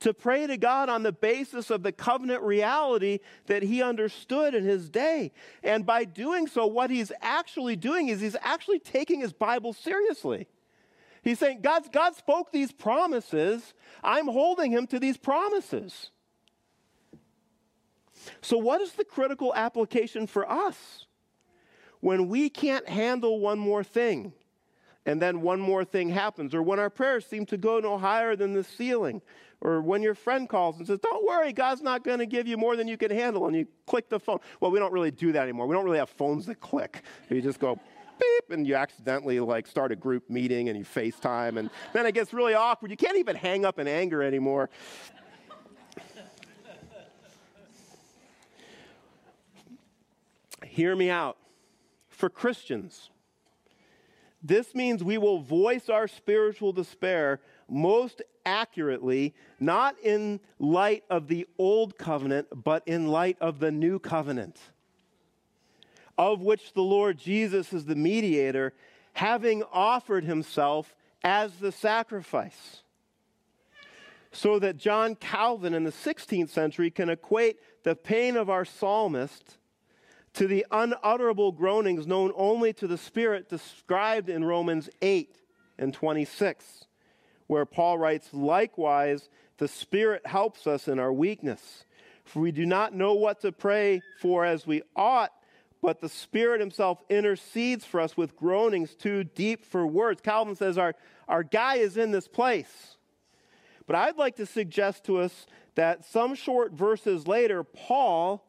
to 0.00 0.12
pray 0.12 0.46
to 0.46 0.56
God 0.56 0.88
on 0.88 1.02
the 1.02 1.12
basis 1.12 1.70
of 1.70 1.82
the 1.82 1.92
covenant 1.92 2.42
reality 2.42 3.20
that 3.46 3.62
he 3.62 3.82
understood 3.82 4.54
in 4.54 4.64
his 4.64 4.90
day. 4.90 5.32
And 5.62 5.86
by 5.86 6.04
doing 6.04 6.46
so, 6.46 6.66
what 6.66 6.90
he's 6.90 7.12
actually 7.22 7.76
doing 7.76 8.08
is 8.08 8.20
he's 8.20 8.36
actually 8.42 8.78
taking 8.78 9.20
his 9.20 9.32
Bible 9.32 9.72
seriously. 9.72 10.48
He's 11.22 11.38
saying, 11.38 11.60
God's, 11.60 11.88
God 11.88 12.14
spoke 12.14 12.52
these 12.52 12.70
promises. 12.70 13.74
I'm 14.04 14.28
holding 14.28 14.70
him 14.70 14.86
to 14.88 15.00
these 15.00 15.16
promises. 15.16 16.10
So, 18.40 18.58
what 18.58 18.80
is 18.80 18.92
the 18.92 19.04
critical 19.04 19.52
application 19.54 20.26
for 20.26 20.48
us? 20.48 21.06
When 22.00 22.28
we 22.28 22.48
can't 22.48 22.88
handle 22.88 23.40
one 23.40 23.58
more 23.58 23.82
thing, 23.82 24.32
and 25.06 25.22
then 25.22 25.40
one 25.40 25.60
more 25.60 25.84
thing 25.84 26.08
happens, 26.08 26.54
or 26.54 26.62
when 26.62 26.78
our 26.78 26.90
prayers 26.90 27.24
seem 27.24 27.46
to 27.46 27.56
go 27.56 27.78
no 27.78 27.96
higher 27.96 28.34
than 28.34 28.52
the 28.52 28.64
ceiling, 28.64 29.22
or 29.60 29.80
when 29.80 30.02
your 30.02 30.14
friend 30.14 30.48
calls 30.48 30.76
and 30.78 30.86
says, 30.86 30.98
Don't 30.98 31.24
worry, 31.24 31.52
God's 31.52 31.80
not 31.80 32.04
going 32.04 32.18
to 32.18 32.26
give 32.26 32.46
you 32.48 32.56
more 32.56 32.76
than 32.76 32.88
you 32.88 32.96
can 32.96 33.12
handle, 33.12 33.46
and 33.46 33.56
you 33.56 33.66
click 33.86 34.08
the 34.08 34.18
phone. 34.18 34.40
Well, 34.60 34.72
we 34.72 34.80
don't 34.80 34.92
really 34.92 35.12
do 35.12 35.32
that 35.32 35.44
anymore. 35.44 35.66
We 35.66 35.74
don't 35.74 35.84
really 35.84 35.98
have 35.98 36.10
phones 36.10 36.46
that 36.46 36.60
click. 36.60 37.02
You 37.30 37.40
just 37.40 37.60
go, 37.60 37.78
beep, 38.18 38.50
and 38.50 38.66
you 38.66 38.74
accidentally 38.74 39.38
like 39.38 39.68
start 39.68 39.92
a 39.92 39.96
group 39.96 40.28
meeting 40.28 40.68
and 40.68 40.76
you 40.76 40.84
FaceTime, 40.84 41.56
and 41.56 41.70
then 41.92 42.04
it 42.04 42.12
gets 42.12 42.34
really 42.34 42.54
awkward. 42.54 42.90
You 42.90 42.96
can't 42.96 43.16
even 43.16 43.36
hang 43.36 43.64
up 43.64 43.78
in 43.78 43.86
anger 43.86 44.22
anymore. 44.22 44.70
Hear 50.64 50.96
me 50.96 51.10
out. 51.10 51.38
For 52.08 52.28
Christians, 52.28 53.10
This 54.42 54.74
means 54.74 55.02
we 55.02 55.18
will 55.18 55.40
voice 55.40 55.88
our 55.88 56.06
spiritual 56.06 56.72
despair 56.72 57.40
most 57.68 58.22
accurately, 58.44 59.34
not 59.58 59.98
in 60.02 60.40
light 60.58 61.04
of 61.10 61.26
the 61.28 61.46
old 61.58 61.98
covenant, 61.98 62.46
but 62.64 62.82
in 62.86 63.08
light 63.08 63.36
of 63.40 63.58
the 63.58 63.72
new 63.72 63.98
covenant, 63.98 64.58
of 66.16 66.42
which 66.42 66.72
the 66.72 66.82
Lord 66.82 67.18
Jesus 67.18 67.72
is 67.72 67.86
the 67.86 67.96
mediator, 67.96 68.72
having 69.14 69.62
offered 69.72 70.24
himself 70.24 70.94
as 71.24 71.56
the 71.56 71.72
sacrifice. 71.72 72.82
So 74.30 74.58
that 74.58 74.76
John 74.76 75.14
Calvin 75.14 75.74
in 75.74 75.84
the 75.84 75.90
16th 75.90 76.50
century 76.50 76.90
can 76.90 77.08
equate 77.08 77.58
the 77.84 77.96
pain 77.96 78.36
of 78.36 78.50
our 78.50 78.64
psalmist 78.64 79.56
to 80.36 80.46
the 80.46 80.66
unutterable 80.70 81.50
groanings 81.50 82.06
known 82.06 82.30
only 82.36 82.72
to 82.74 82.86
the 82.86 82.98
Spirit 82.98 83.48
described 83.48 84.28
in 84.28 84.44
Romans 84.44 84.90
8 85.00 85.34
and 85.78 85.94
26, 85.94 86.84
where 87.46 87.64
Paul 87.64 87.96
writes, 87.96 88.28
Likewise, 88.34 89.30
the 89.56 89.66
Spirit 89.66 90.26
helps 90.26 90.66
us 90.66 90.88
in 90.88 90.98
our 90.98 91.12
weakness. 91.12 91.84
For 92.24 92.40
we 92.40 92.52
do 92.52 92.66
not 92.66 92.94
know 92.94 93.14
what 93.14 93.40
to 93.40 93.52
pray 93.52 94.02
for 94.20 94.44
as 94.44 94.66
we 94.66 94.82
ought, 94.94 95.32
but 95.80 96.00
the 96.00 96.08
Spirit 96.08 96.60
Himself 96.60 97.02
intercedes 97.08 97.86
for 97.86 98.00
us 98.00 98.14
with 98.14 98.36
groanings 98.36 98.94
too 98.94 99.24
deep 99.24 99.64
for 99.64 99.86
words. 99.86 100.20
Calvin 100.20 100.54
says 100.54 100.76
our, 100.76 100.94
our 101.28 101.44
guy 101.44 101.76
is 101.76 101.96
in 101.96 102.10
this 102.10 102.28
place. 102.28 102.96
But 103.86 103.96
I'd 103.96 104.18
like 104.18 104.36
to 104.36 104.46
suggest 104.46 105.04
to 105.04 105.18
us 105.18 105.46
that 105.76 106.04
some 106.04 106.34
short 106.34 106.72
verses 106.72 107.26
later, 107.26 107.64
Paul 107.64 108.42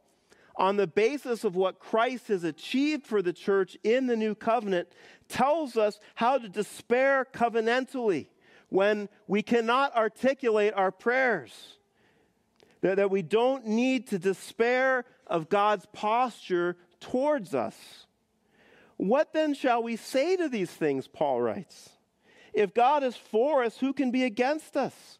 on 0.57 0.77
the 0.77 0.87
basis 0.87 1.43
of 1.43 1.55
what 1.55 1.79
Christ 1.79 2.27
has 2.29 2.43
achieved 2.43 3.05
for 3.05 3.21
the 3.21 3.33
church 3.33 3.77
in 3.83 4.07
the 4.07 4.15
new 4.15 4.35
covenant, 4.35 4.89
tells 5.29 5.77
us 5.77 5.99
how 6.15 6.37
to 6.37 6.49
despair 6.49 7.25
covenantally 7.31 8.27
when 8.69 9.07
we 9.27 9.41
cannot 9.41 9.95
articulate 9.95 10.73
our 10.73 10.91
prayers. 10.91 11.77
That, 12.81 12.97
that 12.97 13.09
we 13.09 13.21
don't 13.21 13.65
need 13.65 14.07
to 14.07 14.19
despair 14.19 15.05
of 15.25 15.49
God's 15.49 15.85
posture 15.93 16.77
towards 16.99 17.55
us. 17.55 18.05
What 18.97 19.33
then 19.33 19.53
shall 19.53 19.83
we 19.83 19.95
say 19.95 20.35
to 20.35 20.49
these 20.49 20.71
things? 20.71 21.07
Paul 21.07 21.41
writes. 21.41 21.89
If 22.53 22.73
God 22.73 23.03
is 23.03 23.15
for 23.15 23.63
us, 23.63 23.77
who 23.77 23.93
can 23.93 24.09
be 24.09 24.23
against 24.23 24.75
us? 24.75 25.19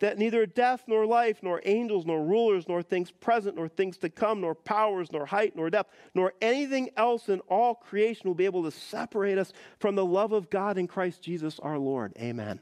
that 0.00 0.18
neither 0.18 0.44
death 0.44 0.84
nor 0.86 1.06
life, 1.06 1.38
nor 1.42 1.60
angels, 1.64 2.04
nor 2.04 2.24
rulers, 2.24 2.68
nor 2.68 2.82
things 2.82 3.10
present, 3.10 3.56
nor 3.56 3.68
things 3.68 3.96
to 3.98 4.10
come, 4.10 4.40
nor 4.40 4.54
powers, 4.54 5.12
nor 5.12 5.26
height, 5.26 5.54
nor 5.54 5.70
depth, 5.70 5.90
nor 6.14 6.32
anything 6.42 6.90
else 6.96 7.28
in 7.28 7.40
all 7.40 7.74
creation 7.74 8.28
will 8.28 8.34
be 8.34 8.44
able 8.44 8.64
to 8.64 8.70
separate 8.70 9.38
us 9.38 9.52
from 9.78 9.94
the 9.94 10.04
love 10.04 10.32
of 10.32 10.50
God 10.50 10.78
in 10.78 10.88
Christ 10.88 11.22
Jesus 11.22 11.60
our 11.60 11.78
Lord. 11.78 12.12
Amen. 12.18 12.60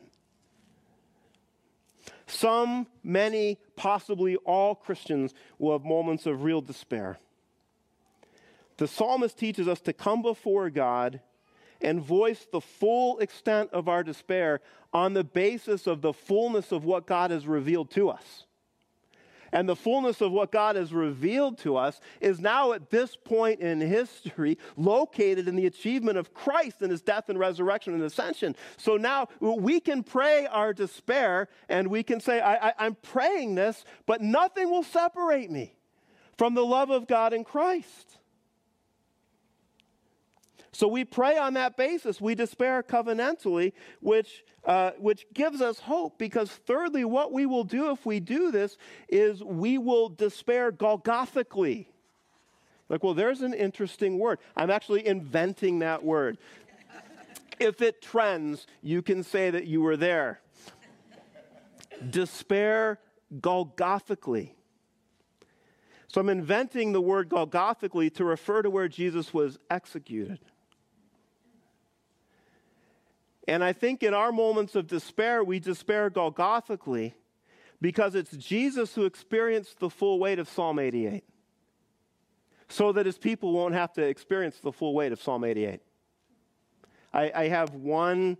Some, 2.26 2.86
many, 3.02 3.58
possibly 3.76 4.36
all 4.36 4.74
Christians 4.74 5.34
will 5.58 5.72
have 5.72 5.84
moments 5.84 6.26
of 6.26 6.42
real 6.42 6.60
despair. 6.60 7.18
The 8.76 8.88
psalmist 8.88 9.38
teaches 9.38 9.68
us 9.68 9.80
to 9.82 9.92
come 9.92 10.22
before 10.22 10.70
God 10.70 11.20
and 11.82 12.00
voice 12.00 12.46
the 12.50 12.60
full 12.60 13.18
extent 13.18 13.70
of 13.72 13.88
our 13.88 14.02
despair 14.02 14.60
on 14.92 15.14
the 15.14 15.24
basis 15.24 15.86
of 15.86 16.02
the 16.02 16.12
fullness 16.12 16.72
of 16.72 16.84
what 16.84 17.06
God 17.06 17.30
has 17.30 17.46
revealed 17.46 17.90
to 17.92 18.08
us. 18.08 18.44
And 19.52 19.68
the 19.68 19.76
fullness 19.76 20.22
of 20.22 20.32
what 20.32 20.50
God 20.50 20.76
has 20.76 20.94
revealed 20.94 21.58
to 21.58 21.76
us 21.76 22.00
is 22.22 22.40
now 22.40 22.72
at 22.72 22.88
this 22.88 23.16
point 23.16 23.60
in 23.60 23.80
history 23.80 24.56
located 24.78 25.46
in 25.46 25.56
the 25.56 25.66
achievement 25.66 26.16
of 26.16 26.32
Christ 26.32 26.80
and 26.80 26.90
his 26.90 27.02
death 27.02 27.28
and 27.28 27.38
resurrection 27.38 27.92
and 27.92 28.02
ascension. 28.02 28.56
So 28.78 28.96
now 28.96 29.28
we 29.40 29.78
can 29.78 30.02
pray 30.02 30.46
our 30.46 30.72
despair 30.72 31.48
and 31.68 31.88
we 31.88 32.02
can 32.02 32.18
say, 32.18 32.40
I, 32.40 32.72
am 32.78 32.96
praying 33.02 33.54
this, 33.54 33.84
but 34.06 34.22
nothing 34.22 34.70
will 34.70 34.84
separate 34.84 35.50
me 35.50 35.74
from 36.38 36.54
the 36.54 36.64
love 36.64 36.88
of 36.90 37.06
God 37.06 37.34
in 37.34 37.44
Christ. 37.44 38.18
So 40.72 40.88
we 40.88 41.04
pray 41.04 41.36
on 41.36 41.54
that 41.54 41.76
basis. 41.76 42.20
We 42.20 42.34
despair 42.34 42.82
covenantally, 42.82 43.72
which, 44.00 44.42
uh, 44.64 44.92
which 44.98 45.26
gives 45.34 45.60
us 45.60 45.80
hope 45.80 46.18
because, 46.18 46.50
thirdly, 46.50 47.04
what 47.04 47.30
we 47.30 47.44
will 47.44 47.64
do 47.64 47.90
if 47.90 48.06
we 48.06 48.20
do 48.20 48.50
this 48.50 48.78
is 49.08 49.44
we 49.44 49.76
will 49.76 50.08
despair 50.08 50.72
Golgothically. 50.72 51.86
Like, 52.88 53.02
well, 53.02 53.12
there's 53.12 53.42
an 53.42 53.52
interesting 53.52 54.18
word. 54.18 54.38
I'm 54.56 54.70
actually 54.70 55.06
inventing 55.06 55.80
that 55.80 56.02
word. 56.02 56.38
if 57.60 57.82
it 57.82 58.00
trends, 58.00 58.66
you 58.80 59.02
can 59.02 59.22
say 59.22 59.50
that 59.50 59.66
you 59.66 59.82
were 59.82 59.98
there. 59.98 60.40
despair 62.08 62.98
Golgothically. 63.40 64.52
So 66.08 66.20
I'm 66.20 66.28
inventing 66.30 66.92
the 66.92 67.00
word 67.00 67.28
Golgothically 67.28 68.12
to 68.14 68.24
refer 68.24 68.62
to 68.62 68.70
where 68.70 68.88
Jesus 68.88 69.32
was 69.32 69.58
executed. 69.70 70.40
And 73.48 73.64
I 73.64 73.72
think 73.72 74.02
in 74.02 74.14
our 74.14 74.32
moments 74.32 74.74
of 74.74 74.86
despair, 74.86 75.42
we 75.42 75.58
despair 75.58 76.10
Golgothically 76.10 77.14
because 77.80 78.14
it's 78.14 78.30
Jesus 78.36 78.94
who 78.94 79.04
experienced 79.04 79.80
the 79.80 79.90
full 79.90 80.20
weight 80.20 80.38
of 80.38 80.48
Psalm 80.48 80.78
88 80.78 81.24
so 82.68 82.92
that 82.92 83.04
his 83.04 83.18
people 83.18 83.52
won't 83.52 83.74
have 83.74 83.92
to 83.94 84.02
experience 84.02 84.58
the 84.60 84.72
full 84.72 84.94
weight 84.94 85.12
of 85.12 85.20
Psalm 85.20 85.44
88. 85.44 85.80
I, 87.12 87.32
I 87.34 87.48
have 87.48 87.74
one 87.74 88.38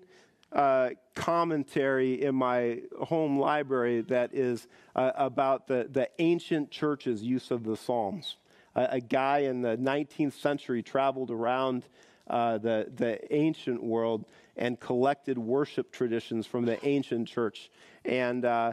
uh, 0.52 0.90
commentary 1.14 2.22
in 2.22 2.34
my 2.34 2.80
home 3.00 3.38
library 3.38 4.02
that 4.02 4.34
is 4.34 4.66
uh, 4.94 5.10
about 5.16 5.66
the, 5.66 5.88
the 5.90 6.08
ancient 6.18 6.70
church's 6.70 7.22
use 7.22 7.50
of 7.50 7.64
the 7.64 7.76
Psalms. 7.76 8.36
a 8.74 9.00
guy 9.00 9.40
in 9.40 9.60
the 9.60 9.76
19th 9.76 10.34
century 10.34 10.82
traveled 10.82 11.30
around 11.30 11.84
uh, 12.28 12.58
the, 12.58 12.88
the 12.94 13.34
ancient 13.34 13.82
world 13.82 14.24
and 14.56 14.78
collected 14.78 15.38
worship 15.38 15.92
traditions 15.92 16.46
from 16.46 16.64
the 16.64 16.84
ancient 16.86 17.28
church. 17.28 17.70
And 18.04 18.44
uh, 18.44 18.72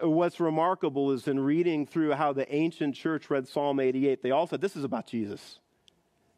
what's 0.00 0.40
remarkable 0.40 1.12
is 1.12 1.28
in 1.28 1.38
reading 1.40 1.86
through 1.86 2.12
how 2.12 2.32
the 2.32 2.52
ancient 2.54 2.94
church 2.94 3.30
read 3.30 3.48
Psalm 3.48 3.80
88, 3.80 4.22
they 4.22 4.30
all 4.30 4.46
said, 4.46 4.60
This 4.60 4.76
is 4.76 4.84
about 4.84 5.06
Jesus. 5.06 5.60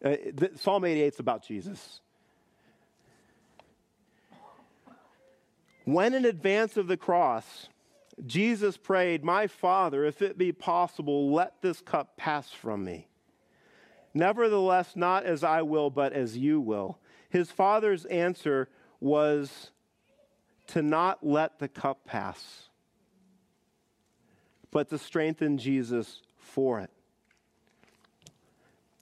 Uh, 0.05 0.17
the, 0.35 0.51
Psalm 0.57 0.85
88 0.85 1.15
is 1.15 1.21
about 1.21 1.47
Jesus. 1.47 2.01
When 5.85 6.15
in 6.15 6.25
advance 6.25 6.77
of 6.77 6.87
the 6.87 6.97
cross, 6.97 7.69
Jesus 8.25 8.77
prayed, 8.77 9.25
My 9.25 9.47
Father, 9.47 10.05
if 10.05 10.23
it 10.23 10.39
be 10.39 10.53
possible, 10.53 11.33
let 11.33 11.61
this 11.61 11.81
cup 11.81 12.17
pass 12.17 12.51
from 12.51 12.85
me. 12.85 13.09
Nevertheless, 14.15 14.95
not 14.95 15.25
as 15.25 15.43
I 15.43 15.63
will, 15.63 15.91
but 15.91 16.13
as 16.13 16.37
you 16.37 16.61
will. 16.61 16.99
His 17.31 17.51
father's 17.51 18.05
answer 18.07 18.69
was 19.01 19.71
to 20.69 20.83
not 20.83 21.27
let 21.27 21.59
the 21.59 21.69
cup 21.69 22.05
pass, 22.05 22.69
but 24.71 24.91
to 24.91 24.99
strengthen 24.99 25.59
Jesus 25.59 26.21
for 26.39 26.81
it. 26.81 26.91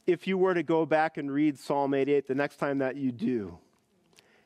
If 0.07 0.27
you 0.27 0.38
were 0.38 0.55
to 0.55 0.62
go 0.62 0.87
back 0.87 1.16
and 1.16 1.31
read 1.31 1.59
Psalm 1.59 1.94
88 1.94 2.27
the 2.27 2.35
next 2.35 2.57
time 2.57 2.79
that 2.79 2.96
you 2.96 3.12
do, 3.12 3.59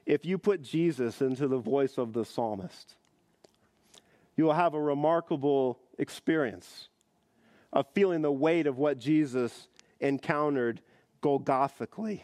if 0.07 0.25
you 0.25 0.37
put 0.37 0.63
Jesus 0.63 1.21
into 1.23 1.49
the 1.49 1.59
voice 1.59 1.97
of 1.97 2.13
the 2.13 2.25
psalmist, 2.25 2.95
you 4.37 4.45
will 4.45 4.55
have 4.55 4.75
a 4.75 4.81
remarkable 4.81 5.79
experience 5.99 6.89
of 7.73 7.87
feeling 7.95 8.23
the 8.23 8.33
weight 8.33 8.67
of 8.67 8.79
what 8.79 8.99
Jesus 8.99 9.69
encountered 10.05 10.81
Golgothically. 11.23 12.21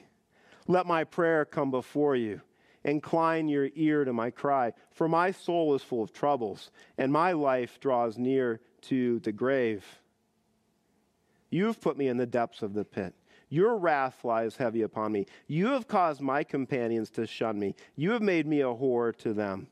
Let 0.69 0.87
my 0.87 1.05
prayer 1.05 1.45
come 1.45 1.71
before 1.71 2.15
you. 2.15 2.43
Incline 2.85 3.49
your 3.49 3.69
ear 3.75 4.05
to 4.05 4.13
my 4.13 4.31
cry, 4.31 4.73
for 4.93 5.09
my 5.09 5.33
soul 5.33 5.75
is 5.75 5.83
full 5.83 6.03
of 6.03 6.13
troubles, 6.13 6.71
and 6.97 7.13
my 7.13 7.33
life 7.33 7.79
draws 7.81 8.17
near 8.17 8.61
to 8.83 9.19
the 9.21 9.33
grave. 9.33 9.85
You've 11.51 11.81
put 11.81 11.99
me 11.99 12.09
in 12.09 12.17
the 12.17 12.27
depths 12.27 12.63
of 12.63 12.73
the 12.73 12.85
pit. 12.85 13.15
Your 13.51 13.77
wrath 13.77 14.25
lies 14.25 14.57
heavy 14.57 14.83
upon 14.83 15.13
me. 15.13 15.27
You 15.47 15.69
have 15.69 15.89
caused 15.89 16.21
my 16.21 16.45
companions 16.45 17.11
to 17.11 17.27
shun 17.27 17.59
me. 17.59 17.75
You 17.97 18.13
have 18.13 18.23
made 18.23 18.47
me 18.47 18.61
a 18.61 18.67
whore 18.67 19.15
to 19.19 19.35
them. 19.35 19.67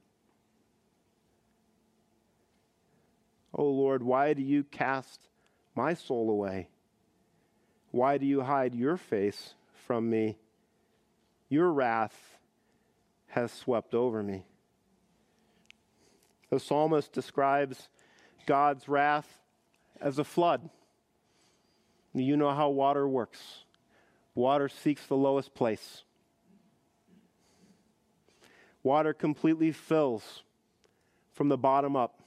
O 3.55 3.64
oh 3.64 3.71
Lord, 3.71 4.03
why 4.03 4.35
do 4.35 4.42
you 4.42 4.64
cast 4.64 5.21
my 5.75 5.94
soul 5.94 6.31
away? 6.31 6.68
Why 7.98 8.16
do 8.16 8.26
you 8.26 8.42
hide 8.42 8.76
your 8.76 8.96
face 8.96 9.54
from 9.88 10.08
me? 10.08 10.38
Your 11.48 11.72
wrath 11.72 12.38
has 13.26 13.50
swept 13.50 13.92
over 13.92 14.22
me. 14.22 14.46
The 16.48 16.61
psalmist 16.61 17.12
describes 17.12 17.88
God's 18.46 18.88
wrath 18.88 19.40
as 20.00 20.20
a 20.20 20.22
flood. 20.22 20.70
You 22.14 22.37
know 22.37 22.54
how 22.54 22.68
water 22.68 23.08
works. 23.08 23.64
Water 24.32 24.68
seeks 24.68 25.04
the 25.06 25.16
lowest 25.16 25.52
place. 25.52 26.04
Water 28.84 29.12
completely 29.12 29.72
fills 29.72 30.44
from 31.32 31.48
the 31.48 31.58
bottom 31.58 31.96
up. 31.96 32.20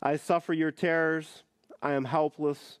I 0.00 0.16
suffer 0.16 0.54
your 0.54 0.70
terrors. 0.70 1.42
I 1.82 1.92
am 1.92 2.06
helpless. 2.06 2.78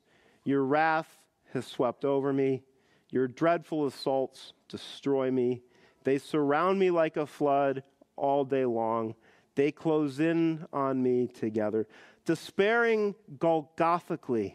Your 0.48 0.64
wrath 0.64 1.18
has 1.52 1.66
swept 1.66 2.06
over 2.06 2.32
me. 2.32 2.62
Your 3.10 3.28
dreadful 3.28 3.84
assaults 3.84 4.54
destroy 4.66 5.30
me. 5.30 5.60
They 6.04 6.16
surround 6.16 6.78
me 6.78 6.90
like 6.90 7.18
a 7.18 7.26
flood 7.26 7.82
all 8.16 8.46
day 8.46 8.64
long. 8.64 9.14
They 9.56 9.72
close 9.72 10.20
in 10.20 10.64
on 10.72 11.02
me 11.02 11.26
together. 11.26 11.86
Despairing 12.24 13.14
Golgothically 13.36 14.54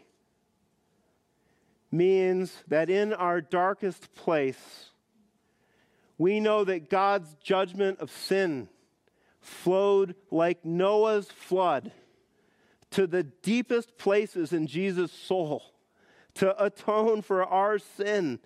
means 1.92 2.64
that 2.66 2.90
in 2.90 3.12
our 3.12 3.40
darkest 3.40 4.12
place, 4.16 4.86
we 6.18 6.40
know 6.40 6.64
that 6.64 6.90
God's 6.90 7.36
judgment 7.36 8.00
of 8.00 8.10
sin 8.10 8.68
flowed 9.40 10.16
like 10.32 10.64
Noah's 10.64 11.30
flood 11.30 11.92
to 12.90 13.06
the 13.06 13.22
deepest 13.22 13.96
places 13.96 14.52
in 14.52 14.66
Jesus' 14.66 15.12
soul 15.12 15.62
to 16.34 16.64
atone 16.64 17.22
for 17.22 17.44
our 17.44 17.78
sin, 17.78 18.38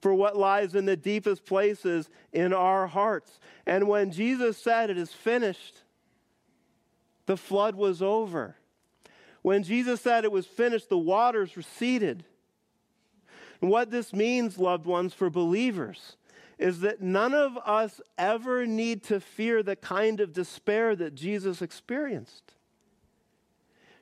for 0.00 0.14
what 0.14 0.36
lies 0.36 0.74
in 0.74 0.86
the 0.86 0.96
deepest 0.96 1.44
places 1.44 2.08
in 2.32 2.52
our 2.52 2.86
hearts. 2.86 3.38
And 3.66 3.88
when 3.88 4.10
Jesus 4.10 4.56
said, 4.56 4.90
It 4.90 4.98
is 4.98 5.12
finished, 5.12 5.82
the 7.26 7.36
flood 7.36 7.74
was 7.74 8.02
over. 8.02 8.56
When 9.42 9.62
Jesus 9.62 10.00
said 10.00 10.24
it 10.24 10.32
was 10.32 10.46
finished, 10.46 10.88
the 10.88 10.98
waters 10.98 11.56
receded. 11.56 12.24
And 13.60 13.70
what 13.70 13.90
this 13.90 14.12
means, 14.12 14.58
loved 14.58 14.86
ones, 14.86 15.14
for 15.14 15.30
believers, 15.30 16.16
is 16.58 16.80
that 16.80 17.00
none 17.00 17.32
of 17.32 17.56
us 17.58 18.00
ever 18.18 18.66
need 18.66 19.02
to 19.04 19.20
fear 19.20 19.62
the 19.62 19.76
kind 19.76 20.20
of 20.20 20.32
despair 20.32 20.94
that 20.96 21.14
Jesus 21.14 21.62
experienced. 21.62 22.54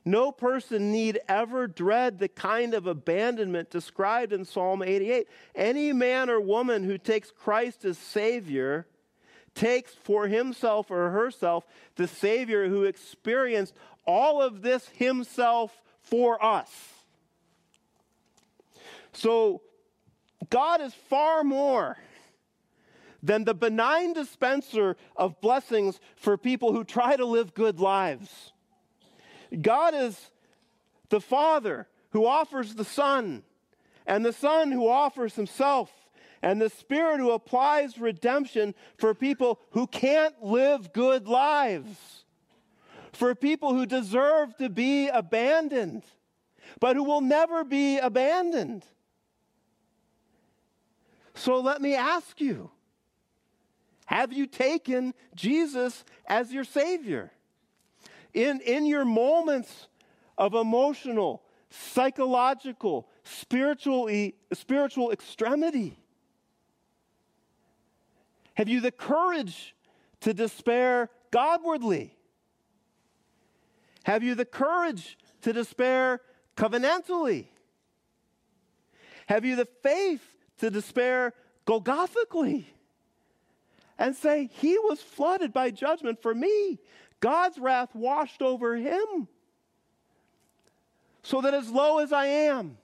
No 0.04 0.32
person 0.32 0.90
need 0.92 1.20
ever 1.28 1.66
dread 1.66 2.18
the 2.18 2.28
kind 2.28 2.74
of 2.74 2.86
abandonment 2.86 3.70
described 3.70 4.32
in 4.32 4.44
Psalm 4.44 4.82
88. 4.82 5.28
Any 5.54 5.92
man 5.92 6.30
or 6.30 6.40
woman 6.40 6.84
who 6.84 6.98
takes 6.98 7.30
Christ 7.30 7.84
as 7.84 7.98
Savior 7.98 8.86
takes 9.54 9.92
for 9.92 10.28
himself 10.28 10.90
or 10.90 11.10
herself 11.10 11.66
the 11.96 12.06
Savior 12.06 12.68
who 12.68 12.84
experienced 12.84 13.74
all 14.06 14.40
of 14.40 14.62
this 14.62 14.88
himself 14.90 15.82
for 16.00 16.42
us. 16.42 16.70
So, 19.12 19.62
God 20.48 20.80
is 20.80 20.94
far 20.94 21.42
more 21.42 21.98
than 23.22 23.44
the 23.44 23.54
benign 23.54 24.12
dispenser 24.12 24.96
of 25.16 25.40
blessings 25.40 25.98
for 26.16 26.38
people 26.38 26.72
who 26.72 26.84
try 26.84 27.16
to 27.16 27.24
live 27.24 27.52
good 27.52 27.80
lives. 27.80 28.52
God 29.60 29.94
is 29.94 30.30
the 31.08 31.20
Father 31.20 31.86
who 32.10 32.26
offers 32.26 32.74
the 32.74 32.84
Son, 32.84 33.42
and 34.06 34.24
the 34.24 34.32
Son 34.32 34.72
who 34.72 34.88
offers 34.88 35.34
Himself, 35.34 35.90
and 36.42 36.60
the 36.60 36.70
Spirit 36.70 37.18
who 37.18 37.32
applies 37.32 37.98
redemption 37.98 38.74
for 38.96 39.14
people 39.14 39.58
who 39.70 39.86
can't 39.86 40.42
live 40.42 40.92
good 40.92 41.26
lives, 41.26 42.24
for 43.12 43.34
people 43.34 43.74
who 43.74 43.86
deserve 43.86 44.56
to 44.58 44.68
be 44.68 45.08
abandoned, 45.08 46.04
but 46.80 46.96
who 46.96 47.04
will 47.04 47.20
never 47.20 47.64
be 47.64 47.98
abandoned. 47.98 48.84
So 51.34 51.60
let 51.60 51.80
me 51.80 51.94
ask 51.94 52.40
you 52.40 52.70
have 54.06 54.32
you 54.32 54.46
taken 54.46 55.12
Jesus 55.34 56.02
as 56.26 56.50
your 56.50 56.64
Savior? 56.64 57.30
In, 58.34 58.60
in 58.60 58.86
your 58.86 59.04
moments 59.04 59.88
of 60.36 60.54
emotional, 60.54 61.42
psychological, 61.70 63.08
spiritual, 63.24 64.08
spiritual 64.52 65.10
extremity? 65.10 65.98
Have 68.54 68.68
you 68.68 68.80
the 68.80 68.90
courage 68.90 69.74
to 70.20 70.34
despair 70.34 71.10
Godwardly? 71.30 72.10
Have 74.04 74.22
you 74.22 74.34
the 74.34 74.44
courage 74.44 75.18
to 75.42 75.52
despair 75.52 76.20
covenantally? 76.56 77.46
Have 79.26 79.44
you 79.44 79.54
the 79.56 79.68
faith 79.82 80.22
to 80.58 80.70
despair 80.70 81.34
Golgothically? 81.66 82.64
And 83.98 84.16
say, 84.16 84.48
He 84.54 84.78
was 84.78 85.00
flooded 85.00 85.52
by 85.52 85.70
judgment 85.70 86.22
for 86.22 86.34
me. 86.34 86.78
God's 87.20 87.58
wrath 87.58 87.94
washed 87.94 88.42
over 88.42 88.76
him. 88.76 89.28
So 91.22 91.40
that 91.40 91.52
as 91.52 91.68
low 91.70 91.98
as 91.98 92.12
I 92.12 92.26
am, 92.26 92.78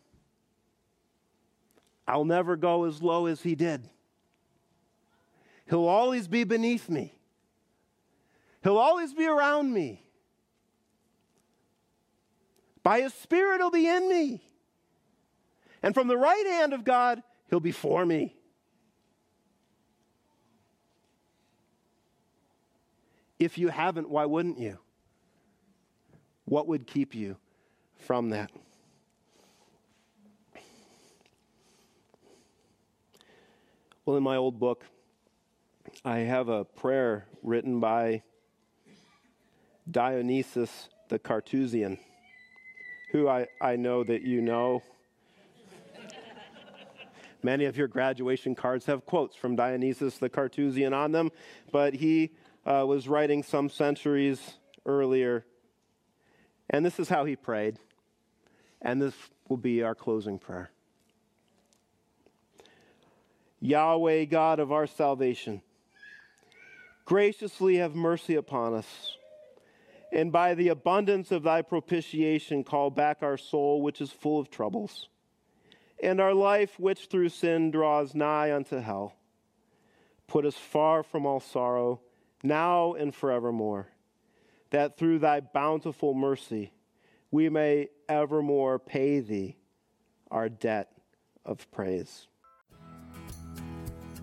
I'll 2.06 2.24
never 2.24 2.56
go 2.56 2.84
as 2.84 3.02
low 3.02 3.26
as 3.26 3.42
he 3.42 3.54
did. 3.54 3.88
He'll 5.66 5.86
always 5.86 6.28
be 6.28 6.44
beneath 6.44 6.88
me. 6.88 7.14
He'll 8.62 8.78
always 8.78 9.14
be 9.14 9.26
around 9.26 9.72
me. 9.72 10.04
By 12.82 13.00
his 13.00 13.14
Spirit, 13.14 13.58
he'll 13.58 13.70
be 13.70 13.88
in 13.88 14.08
me. 14.08 14.42
And 15.82 15.94
from 15.94 16.08
the 16.08 16.16
right 16.16 16.46
hand 16.46 16.74
of 16.74 16.84
God, 16.84 17.22
he'll 17.48 17.60
be 17.60 17.72
for 17.72 18.04
me. 18.04 18.36
If 23.38 23.58
you 23.58 23.68
haven't, 23.68 24.08
why 24.08 24.24
wouldn't 24.24 24.58
you? 24.58 24.78
What 26.44 26.68
would 26.68 26.86
keep 26.86 27.14
you 27.14 27.36
from 27.98 28.30
that? 28.30 28.50
Well, 34.04 34.16
in 34.16 34.22
my 34.22 34.36
old 34.36 34.58
book, 34.58 34.84
I 36.04 36.18
have 36.18 36.48
a 36.50 36.64
prayer 36.64 37.26
written 37.42 37.80
by 37.80 38.22
Dionysius 39.90 40.90
the 41.08 41.18
Carthusian, 41.18 41.98
who 43.12 43.28
I, 43.28 43.46
I 43.60 43.76
know 43.76 44.04
that 44.04 44.22
you 44.22 44.42
know. 44.42 44.82
Many 47.42 47.66
of 47.66 47.76
your 47.76 47.88
graduation 47.88 48.54
cards 48.54 48.86
have 48.86 49.04
quotes 49.04 49.36
from 49.36 49.56
Dionysius 49.56 50.18
the 50.18 50.30
Carthusian 50.30 50.94
on 50.94 51.12
them, 51.12 51.30
but 51.72 51.94
he 51.94 52.30
uh, 52.66 52.84
was 52.86 53.08
writing 53.08 53.42
some 53.42 53.68
centuries 53.68 54.54
earlier. 54.86 55.44
And 56.70 56.84
this 56.84 56.98
is 56.98 57.08
how 57.08 57.24
he 57.24 57.36
prayed. 57.36 57.78
And 58.80 59.00
this 59.00 59.14
will 59.48 59.56
be 59.56 59.82
our 59.82 59.94
closing 59.94 60.38
prayer 60.38 60.70
Yahweh, 63.60 64.24
God 64.24 64.60
of 64.60 64.72
our 64.72 64.86
salvation, 64.86 65.62
graciously 67.04 67.76
have 67.76 67.94
mercy 67.94 68.34
upon 68.34 68.74
us. 68.74 69.16
And 70.12 70.30
by 70.30 70.54
the 70.54 70.68
abundance 70.68 71.32
of 71.32 71.42
thy 71.42 71.62
propitiation, 71.62 72.62
call 72.62 72.90
back 72.90 73.22
our 73.22 73.36
soul, 73.36 73.82
which 73.82 74.00
is 74.00 74.12
full 74.12 74.38
of 74.38 74.50
troubles, 74.50 75.08
and 76.02 76.20
our 76.20 76.34
life, 76.34 76.78
which 76.78 77.06
through 77.06 77.30
sin 77.30 77.70
draws 77.70 78.14
nigh 78.14 78.54
unto 78.54 78.78
hell. 78.78 79.14
Put 80.28 80.44
us 80.44 80.54
far 80.54 81.02
from 81.02 81.26
all 81.26 81.40
sorrow 81.40 82.00
now 82.44 82.92
and 82.92 83.14
forevermore, 83.14 83.88
that 84.70 84.96
through 84.96 85.18
thy 85.18 85.40
bountiful 85.40 86.14
mercy 86.14 86.72
we 87.30 87.48
may 87.48 87.88
evermore 88.08 88.78
pay 88.78 89.18
thee 89.18 89.56
our 90.30 90.48
debt 90.48 90.92
of 91.44 91.68
praise. 91.72 92.28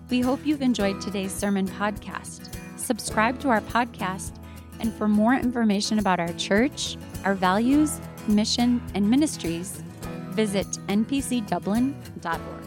We 0.08 0.20
hope 0.20 0.46
you've 0.46 0.62
enjoyed 0.62 1.00
today's 1.00 1.32
sermon 1.32 1.68
podcast. 1.68 2.54
Subscribe 2.78 3.38
to 3.40 3.48
our 3.48 3.60
podcast, 3.62 4.36
and 4.80 4.92
for 4.94 5.08
more 5.08 5.34
information 5.34 5.98
about 5.98 6.20
our 6.20 6.32
church, 6.34 6.96
our 7.24 7.34
values, 7.34 8.00
mission, 8.28 8.82
and 8.94 9.08
ministries, 9.08 9.82
visit 10.30 10.66
npcdublin.org. 10.88 12.61